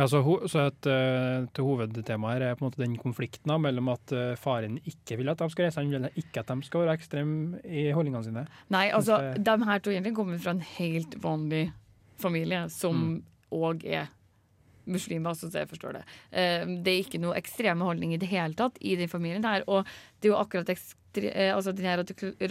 Ja, 0.00 0.06
så, 0.08 0.22
ho 0.24 0.38
så 0.48 0.62
et, 0.70 0.86
uh, 0.88 1.44
til 1.52 1.66
hovedtemaet 1.66 2.38
her 2.38 2.44
er 2.46 2.54
på 2.56 2.64
en 2.64 2.70
måte 2.70 2.80
den 2.80 2.94
konflikten 3.00 3.52
da, 3.52 3.58
mellom 3.60 3.90
at 3.92 4.14
uh, 4.16 4.30
faren 4.40 4.78
ikke 4.88 5.18
vil 5.20 5.28
at 5.28 5.42
de 5.42 5.48
skal 5.52 5.66
reise, 5.66 5.82
han 5.82 5.92
vil 5.92 6.22
ikke 6.22 6.40
at 6.40 6.52
de 6.54 6.64
skal 6.64 6.86
være 6.86 6.94
ekstreme 6.96 7.60
i 7.68 7.90
holdningene 7.92 8.24
sine. 8.24 8.46
Nei, 8.72 8.86
altså, 8.96 9.18
de 9.36 9.56
her 9.68 9.84
to 9.84 9.92
jentene 9.92 10.16
kommer 10.16 10.40
fra 10.40 10.56
en 10.56 10.64
helt 10.78 11.18
vanlig 11.20 11.66
familie, 12.20 12.62
som 12.72 13.20
òg 13.52 13.84
er 13.84 14.08
muslimer, 14.92 15.36
sånn 15.38 15.52
jeg 15.54 15.68
forstår 15.70 16.00
det. 16.00 16.06
Eh, 16.30 16.64
det 16.84 16.92
er 16.92 17.04
ikke 17.04 17.20
noe 17.22 17.36
ekstreme 17.38 17.86
holdning 17.86 18.14
i 18.14 18.20
det 18.20 18.30
hele 18.30 18.56
tatt 18.58 18.80
i 18.80 18.96
den 18.98 19.10
familien 19.10 19.46
her. 19.46 19.64
Og 19.70 19.88
det 20.20 20.28
er 20.28 20.34
jo 20.34 20.40
akkurat 20.40 20.72
eh, 20.72 21.52
altså 21.54 21.74
den 21.76 21.88
her 21.88 22.02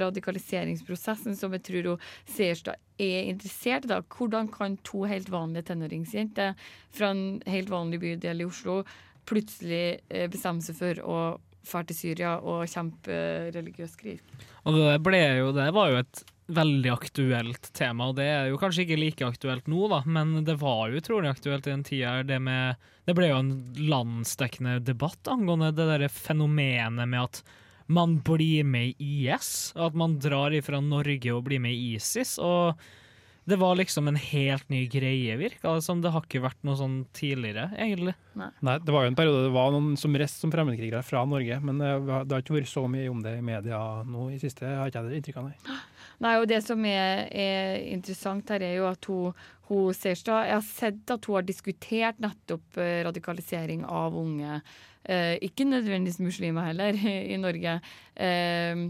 radikaliseringsprosessen 0.03 1.37
som 1.39 1.53
jeg 1.55 1.65
tror 1.67 1.91
hun 1.93 2.07
Seierstad 2.29 2.79
er 2.99 3.29
interessert 3.31 3.85
i. 3.87 3.91
da. 3.91 4.01
Hvordan 4.01 4.49
kan 4.53 4.79
to 4.87 5.05
helt 5.09 5.29
vanlige 5.33 5.69
tenåringsjenter 5.69 6.57
fra 6.95 7.13
en 7.13 7.43
helt 7.49 7.71
vanlig 7.71 8.01
bydel 8.03 8.43
i 8.43 8.49
Oslo 8.49 8.81
plutselig 9.29 9.99
eh, 10.09 10.27
bestemme 10.31 10.63
seg 10.65 10.79
for 10.79 11.05
å 11.05 11.19
dra 11.69 11.83
til 11.85 11.97
Syria 11.97 12.37
og 12.39 12.65
kjempe 12.71 13.15
religiøs 13.53 13.95
krig? 13.99 14.23
Og 14.65 14.75
det, 14.75 14.99
ble 15.05 15.21
jo, 15.39 15.53
det 15.55 15.69
var 15.75 15.93
jo 15.93 16.01
et 16.01 16.23
veldig 16.49 16.91
aktuelt 16.91 17.69
tema, 17.77 18.09
og 18.09 18.17
det 18.17 18.25
er 18.25 18.49
jo 18.49 18.59
kanskje 18.61 18.85
ikke 18.85 18.99
like 18.99 19.27
aktuelt 19.27 19.69
nå, 19.69 19.85
da, 19.91 20.01
men 20.09 20.39
det 20.47 20.57
var 20.61 20.89
jo 20.89 21.01
utrolig 21.01 21.29
aktuelt 21.31 21.67
i 21.67 21.73
den 21.73 21.85
tida. 21.85 22.17
her, 22.17 22.27
Det, 22.27 22.39
med, 22.41 22.79
det 23.05 23.15
ble 23.17 23.29
jo 23.29 23.39
en 23.39 23.53
landsdekkende 23.77 24.79
debatt 24.85 25.29
angående 25.29 25.71
det 25.77 25.87
derre 25.91 26.09
fenomenet 26.09 27.09
med 27.09 27.21
at 27.27 27.43
man 27.89 28.19
blir 28.25 28.65
med 28.69 28.93
i 29.01 29.25
IS, 29.25 29.71
og 29.77 29.89
at 29.89 29.97
man 29.97 30.19
drar 30.21 30.53
ifra 30.53 30.81
Norge 30.81 31.33
og 31.33 31.45
blir 31.47 31.61
med 31.61 31.73
i 31.73 31.95
ISIS. 31.97 32.37
og 32.37 32.77
det 33.49 33.57
var 33.59 33.75
liksom 33.79 34.07
en 34.07 34.17
helt 34.19 34.69
ny 34.69 34.83
greie, 34.91 35.35
virka 35.39 35.73
det 35.73 35.83
som. 35.85 36.01
Det 36.01 36.11
har 36.13 36.25
ikke 36.25 36.43
vært 36.43 36.61
noe 36.67 36.77
sånn 36.79 36.97
tidligere, 37.15 37.69
egentlig. 37.77 38.15
Nei, 38.37 38.75
det 38.85 38.93
var 38.93 39.05
jo 39.05 39.11
en 39.11 39.17
periode 39.17 39.45
det 39.47 39.53
var 39.55 39.71
noen 39.73 39.95
som 39.99 40.15
rest 40.19 40.43
som 40.43 40.53
fremmedkrigere 40.53 41.01
fra 41.05 41.25
Norge, 41.27 41.59
men 41.65 41.81
det, 41.81 41.89
har 42.07 42.43
ikke 42.43 42.59
vært 42.59 42.71
så 42.71 42.85
mye 42.91 43.09
om 43.11 43.23
det 43.25 43.37
i 43.39 43.45
media 43.45 43.79
nå 44.07 44.29
i 44.33 44.39
siste. 44.41 44.67
har 44.67 44.91
ikke 44.91 45.01
jeg 45.01 45.09
det 45.09 45.21
inntrykk 45.21 45.41
av, 45.41 45.49
nei. 45.49 45.79
Nei, 46.19 46.33
og 46.41 46.49
det 46.51 46.57
som 46.65 46.83
er, 46.83 47.29
er 47.31 47.77
interessant 47.93 48.49
her, 48.51 48.63
er 48.65 48.73
jo 48.75 48.89
at 48.89 49.07
hun, 49.07 49.37
hun 49.69 49.93
Seierstad 49.95 50.49
Jeg 50.49 50.57
har 50.57 50.65
sett 50.67 51.13
at 51.15 51.27
hun 51.29 51.37
har 51.37 51.45
diskutert 51.47 52.19
nettopp 52.19 52.79
eh, 52.81 52.99
radikalisering 53.07 53.85
av 53.87 54.17
unge. 54.19 54.59
Eh, 55.07 55.37
ikke 55.41 55.63
nødvendigvis 55.63 56.19
muslimer 56.19 56.67
heller, 56.67 56.97
i 57.33 57.37
Norge. 57.39 57.77
Eh, 58.19 58.81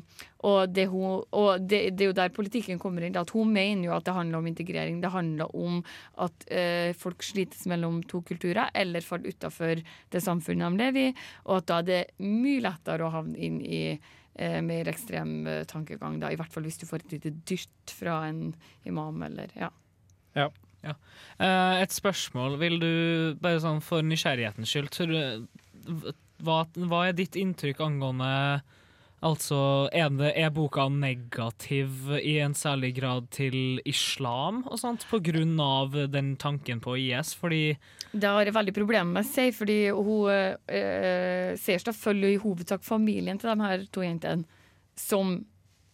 og 0.50 0.74
det, 0.74 0.88
hun, 0.90 1.24
og 1.32 1.62
det, 1.70 1.82
det 1.96 2.06
er 2.06 2.10
jo 2.10 2.18
der 2.18 2.34
politikken 2.34 2.80
kommer 2.82 3.06
inn. 3.06 3.18
At 3.20 3.30
hun 3.36 3.52
mener 3.54 3.86
jo 3.90 3.96
at 3.96 4.08
det 4.08 4.16
handler 4.18 4.42
om 4.42 4.48
integrering. 4.50 5.02
Det 5.04 5.12
handler 5.14 5.56
om 5.56 5.82
at 6.26 6.48
eh, 6.52 6.92
folk 6.98 7.24
slites 7.24 7.68
mellom 7.70 8.02
to 8.10 8.24
kulturer, 8.26 8.72
eller 8.74 9.06
faller 9.06 9.36
utafor 9.36 9.84
det 10.12 10.24
samfunnet 10.26 10.74
de 10.74 10.84
lever 10.84 11.12
i. 11.12 11.18
Og 11.46 11.60
at 11.60 11.70
da 11.70 11.82
er 11.84 11.90
det 11.92 12.02
mye 12.26 12.64
lettere 12.66 13.06
å 13.06 13.14
havne 13.14 13.38
inn 13.38 13.62
i 13.62 13.84
eh, 13.94 14.60
mer 14.66 14.90
ekstrem 14.92 15.44
eh, 15.48 15.64
tankegang, 15.70 16.18
da. 16.24 16.34
I 16.34 16.40
hvert 16.40 16.52
fall 16.56 16.66
hvis 16.68 16.82
du 16.82 16.88
får 16.90 17.06
et 17.06 17.20
lite 17.20 17.36
dyrt 17.48 17.94
fra 18.00 18.24
en 18.32 18.50
imam, 18.90 19.22
eller 19.30 19.54
ja. 19.60 19.70
Eh, 21.40 21.82
et 21.84 21.92
spørsmål. 21.94 22.58
Vil 22.62 22.80
du, 22.82 22.92
bare 23.42 23.62
sånn 23.64 23.82
for 23.84 24.06
nysgjerrighetens 24.06 24.72
skyld, 24.72 24.92
tror 24.96 25.12
du- 25.14 25.48
hva, 25.90 26.64
hva 26.90 27.06
er 27.08 27.18
ditt 27.18 27.40
inntrykk 27.40 27.82
angående 27.86 28.34
Altså, 29.20 29.90
er, 29.92 30.08
det, 30.16 30.30
er 30.40 30.52
boka 30.56 30.86
negativ 30.94 32.08
i 32.16 32.38
en 32.40 32.54
særlig 32.56 32.94
grad 33.02 33.26
til 33.36 33.82
islam 33.84 34.62
og 34.64 34.80
sånt, 34.80 35.04
på 35.12 35.20
grunn 35.26 35.58
av 35.60 35.98
den 36.08 36.38
tanken 36.40 36.80
på 36.80 36.96
IS? 37.02 37.34
Fordi 37.36 37.76
Det 38.14 38.32
har 38.32 38.48
jeg 38.48 38.56
veldig 38.56 38.76
problemer 38.78 39.12
med 39.18 39.28
å 39.28 39.28
si, 39.28 39.50
fordi 39.52 39.80
hun 39.92 40.32
eh, 40.32 41.52
Seierstad 41.60 42.00
følger 42.00 42.32
i 42.32 42.40
hovedsak 42.40 42.88
familien 42.88 43.42
til 43.42 43.52
de 43.52 43.68
her 43.68 43.86
to 43.92 44.08
jentene, 44.08 44.48
som 44.96 45.42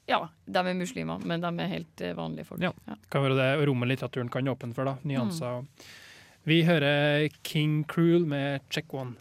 ja, 0.06 0.22
de 0.46 0.62
er 0.62 0.78
muslimer, 0.78 1.26
men 1.26 1.42
de 1.42 1.50
er 1.50 1.74
helt 1.80 2.06
eh, 2.06 2.14
vanlige 2.14 2.52
folk. 2.52 2.62
Ja. 2.62 2.76
Kan 3.10 3.26
være 3.26 3.42
det 3.42 3.52
rommet 3.66 3.90
litteraturen 3.90 4.30
kan 4.30 4.54
åpne 4.54 4.78
for, 4.78 4.86
da. 4.86 5.00
Nyanser. 5.02 5.66
Vi 6.46 6.62
hører 6.68 7.26
King 7.42 7.82
Cruel 7.90 8.30
med 8.30 8.62
Check 8.70 8.94
One. 8.94 9.18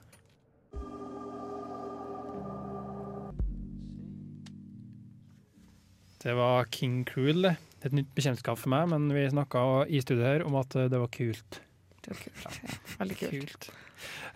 Det 6.25 6.33
var 6.33 6.65
King 6.73 7.03
Cruel, 7.05 7.43
det. 7.45 7.57
Det 7.77 7.91
er 7.91 7.93
Et 7.93 7.97
nytt 8.01 8.15
bekjentskap 8.17 8.57
for 8.57 8.73
meg, 8.73 8.89
men 8.89 9.11
vi 9.13 9.27
snakka 9.29 9.85
i 9.93 10.01
studio 10.01 10.25
her 10.25 10.45
om 10.49 10.55
at 10.57 10.73
det 10.73 10.97
var 10.97 11.11
kult. 11.13 11.59
Det 12.01 12.15
var 12.15 12.23
kult. 12.23 12.47
Ja, 12.47 12.79
veldig 13.03 13.17
kult. 13.21 13.69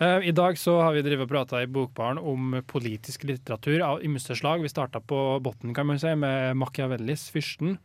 Eh, 0.04 0.26
I 0.28 0.34
dag 0.36 0.58
så 0.60 0.74
har 0.82 0.92
vi 0.92 1.02
drevet 1.06 1.24
og 1.24 1.32
prata 1.32 1.62
i 1.64 1.70
Bokbaren 1.70 2.20
om 2.20 2.58
politisk 2.68 3.24
litteratur 3.28 3.80
av 3.86 4.04
ymse 4.04 4.36
slag. 4.36 4.60
Vi 4.60 4.68
starta 4.68 5.00
på 5.00 5.40
bunnen, 5.40 5.72
kan 5.72 5.88
man 5.88 6.00
si, 6.00 6.12
med 6.12 6.60
Machiavellis 6.60 7.30
'Fyrsten'. 7.32 7.78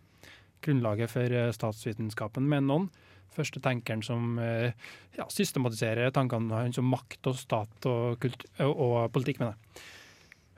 Grunnlaget 0.63 1.09
for 1.15 1.23
eh, 1.23 1.55
statsvitenskapen, 1.55 2.43
mener 2.43 2.67
noen. 2.67 2.91
Første 3.33 3.63
tenkeren 3.63 4.03
som 4.03 4.37
eh, 4.37 4.75
ja, 5.15 5.25
systematiserer 5.31 6.11
tankene 6.11 6.59
hans 6.59 6.77
om 6.77 6.91
makt 6.91 7.31
og 7.31 7.39
stat 7.39 7.87
og, 7.87 8.19
kult 8.19 8.43
og, 8.59 8.75
og 8.75 9.11
politikk, 9.15 9.39
mener 9.39 9.55
jeg. 9.55 9.87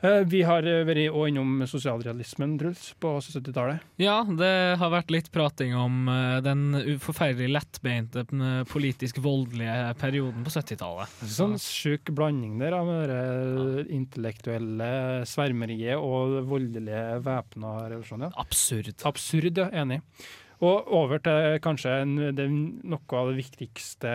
Eh, 0.03 0.21
Vi 0.27 0.41
har 0.45 0.65
eh, 0.67 0.83
vært 0.87 0.99
innom 1.29 1.63
sosialrealismen, 1.69 2.57
Truls, 2.59 2.89
på 2.99 3.13
70-tallet. 3.23 3.83
Ja, 4.01 4.17
det 4.27 4.51
har 4.81 4.91
vært 4.93 5.13
litt 5.13 5.31
prating 5.33 5.75
om 5.79 6.09
eh, 6.11 6.39
den 6.45 6.97
forferdelig 7.03 7.53
lettbeinte, 7.55 8.25
politisk 8.71 9.21
voldelige 9.23 9.93
perioden 10.01 10.45
på 10.45 10.53
70-tallet. 10.53 11.19
Sånn 11.31 11.57
sjuk 11.61 12.11
blanding 12.15 12.57
der 12.61 12.75
av 12.77 12.91
det 13.09 13.85
intellektuelle 13.95 15.23
svermeriet 15.29 15.99
og 15.99 16.41
voldelige 16.49 17.21
væpna 17.25 17.77
revolusjoner. 17.87 18.35
Absurd. 18.41 18.95
Absurd, 19.07 19.63
ja. 19.63 19.69
Enig. 19.75 20.01
Og 20.63 20.87
over 20.95 21.19
til 21.19 21.57
kanskje 21.63 21.97
en, 22.05 22.15
den, 22.37 22.55
noe 22.87 23.19
av 23.19 23.31
de 23.31 23.39
viktigste 23.41 24.11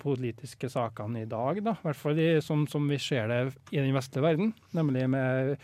politiske 0.00 0.70
sakene 0.72 1.26
i 1.26 1.28
dag, 1.28 1.60
da. 1.60 1.76
I 1.76 1.86
hvert 1.88 2.00
fall 2.00 2.16
de, 2.16 2.28
som, 2.44 2.64
som 2.70 2.86
vi 2.88 2.96
ser 3.02 3.28
det 3.28 3.42
i 3.74 3.80
den 3.80 3.92
vestlige 3.96 4.24
verden, 4.24 4.54
nemlig 4.72 5.04
med 5.12 5.54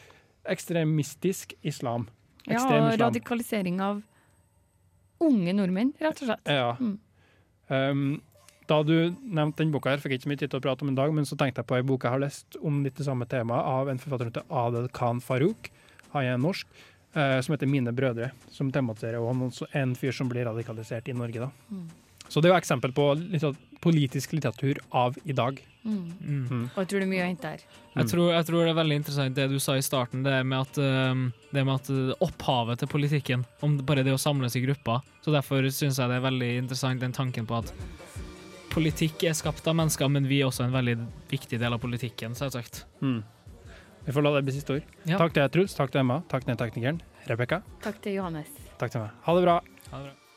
ekstremistisk 0.49 1.55
islam. 1.67 2.09
Ja, 2.49 2.61
og 2.65 2.95
radikalisering 3.01 3.81
av 3.85 4.01
unge 5.25 5.55
nordmenn, 5.57 5.95
rett 6.01 6.23
og 6.23 6.31
slett. 6.31 6.49
Ja. 6.49 6.75
Mm. 6.81 6.97
Um, 7.69 8.05
da 8.69 8.83
du 8.85 8.95
nevnte 9.25 9.63
den 9.63 9.73
boka, 9.73 9.95
her, 9.95 10.01
fikk 10.01 10.13
jeg 10.13 10.21
ikke 10.21 10.27
så 10.27 10.33
mye 10.33 10.41
tid 10.43 10.53
til 10.53 10.61
å 10.61 10.65
prate 10.65 10.85
om 10.85 10.93
en 10.93 10.99
dag, 10.99 11.13
men 11.17 11.27
så 11.29 11.37
tenkte 11.41 11.63
jeg 11.63 11.71
på 11.71 11.79
en 11.79 11.89
bok 11.89 12.05
jeg 12.05 12.15
har 12.15 12.23
lest 12.23 12.59
om 12.61 12.83
litt 12.85 13.01
det 13.01 13.07
samme 13.09 13.29
temaet, 13.29 13.65
av 13.65 13.89
en 13.89 14.01
forfatter 14.01 14.29
som 14.29 14.35
heter 14.35 14.57
Adel 14.63 14.89
Khan 14.97 15.23
Farouk. 15.25 15.71
Han 16.13 16.29
er 16.29 16.41
norsk. 16.41 16.69
Eh, 17.15 17.41
som 17.41 17.53
heter 17.55 17.67
'Mine 17.67 17.93
brødre', 17.95 18.31
som 18.51 18.71
tematiserer 18.73 19.21
om 19.21 19.43
en- 19.43 19.67
en 19.73 19.95
fyr 19.95 20.13
som 20.13 20.29
blir 20.29 20.45
radikalisert 20.45 21.09
i 21.09 21.13
Norge. 21.13 21.41
da. 21.41 21.51
Mm. 21.73 21.89
Så 22.29 22.43
det 22.43 22.51
er 22.51 22.55
jo 22.55 22.61
eksempel 22.61 22.93
på 22.93 23.15
littera- 23.17 23.57
politisk 23.81 24.33
litteratur 24.33 24.79
av 24.93 25.17
i 25.25 25.33
dag. 25.33 25.63
Mm. 25.85 26.13
Mm. 26.21 26.65
Og 26.77 26.77
jeg 26.77 26.89
tror 26.89 26.99
det 27.01 27.03
er 27.03 27.13
mye 27.13 27.23
å 27.25 27.29
hente 27.29 27.49
her. 27.49 27.59
Jeg, 27.97 28.07
tror, 28.07 28.33
jeg 28.33 28.45
tror 28.47 28.65
det 28.65 28.71
er 28.77 28.83
veldig 28.85 28.97
interessant 28.97 29.35
det 29.35 29.49
du 29.49 29.59
sa 29.59 29.73
i 29.75 29.81
starten, 29.81 30.23
det 30.23 30.45
med 30.45 30.61
at, 30.61 30.79
um, 30.79 31.33
det 31.53 31.65
med 31.65 31.75
at 31.75 31.89
uh, 31.91 32.13
opphavet 32.21 32.79
til 32.79 32.89
politikken, 32.89 33.47
om 33.63 33.79
bare 33.79 34.05
det 34.05 34.13
å 34.13 34.19
samles 34.21 34.55
i 34.57 34.61
grupper. 34.61 35.01
Så 35.25 35.33
derfor 35.33 35.63
syns 35.71 35.97
jeg 35.97 36.09
det 36.09 36.17
er 36.17 36.31
veldig 36.31 36.59
interessant 36.59 37.01
den 37.01 37.13
tanken 37.13 37.47
på 37.47 37.57
at 37.59 37.73
politikk 38.71 39.25
er 39.25 39.33
skapt 39.33 39.67
av 39.67 39.75
mennesker, 39.79 40.11
men 40.11 40.27
vi 40.29 40.41
er 40.43 40.47
også 40.51 40.65
en 40.67 40.73
veldig 40.73 40.99
viktig 41.31 41.59
del 41.59 41.73
av 41.73 41.81
politikken, 41.81 42.35
selvsagt. 42.37 42.85
Mm. 43.01 43.23
Vi 44.09 44.13
får 44.17 44.25
la 44.25 44.31
det 44.39 44.47
bli 44.47 44.53
siste 44.57 44.73
ord. 44.73 44.95
Ja. 45.05 45.19
Takk 45.21 45.35
til 45.37 45.51
Truls. 45.53 45.75
Takk 45.77 45.93
til 45.93 46.01
Emma. 46.01 46.23
Takk 46.33 46.47
til 46.49 46.57
teknikeren 46.57 47.03
Rebekka. 47.29 47.61
Takk 47.85 48.01
til 48.01 48.17
Johannes. 48.17 48.49
Takk 48.81 48.95
til 48.95 49.05
meg. 49.05 49.13
Ha 49.27 49.37
det 49.37 49.45
bra. 49.45 49.59
Ha 49.93 50.01
det 50.01 50.09
bra. 50.09 50.28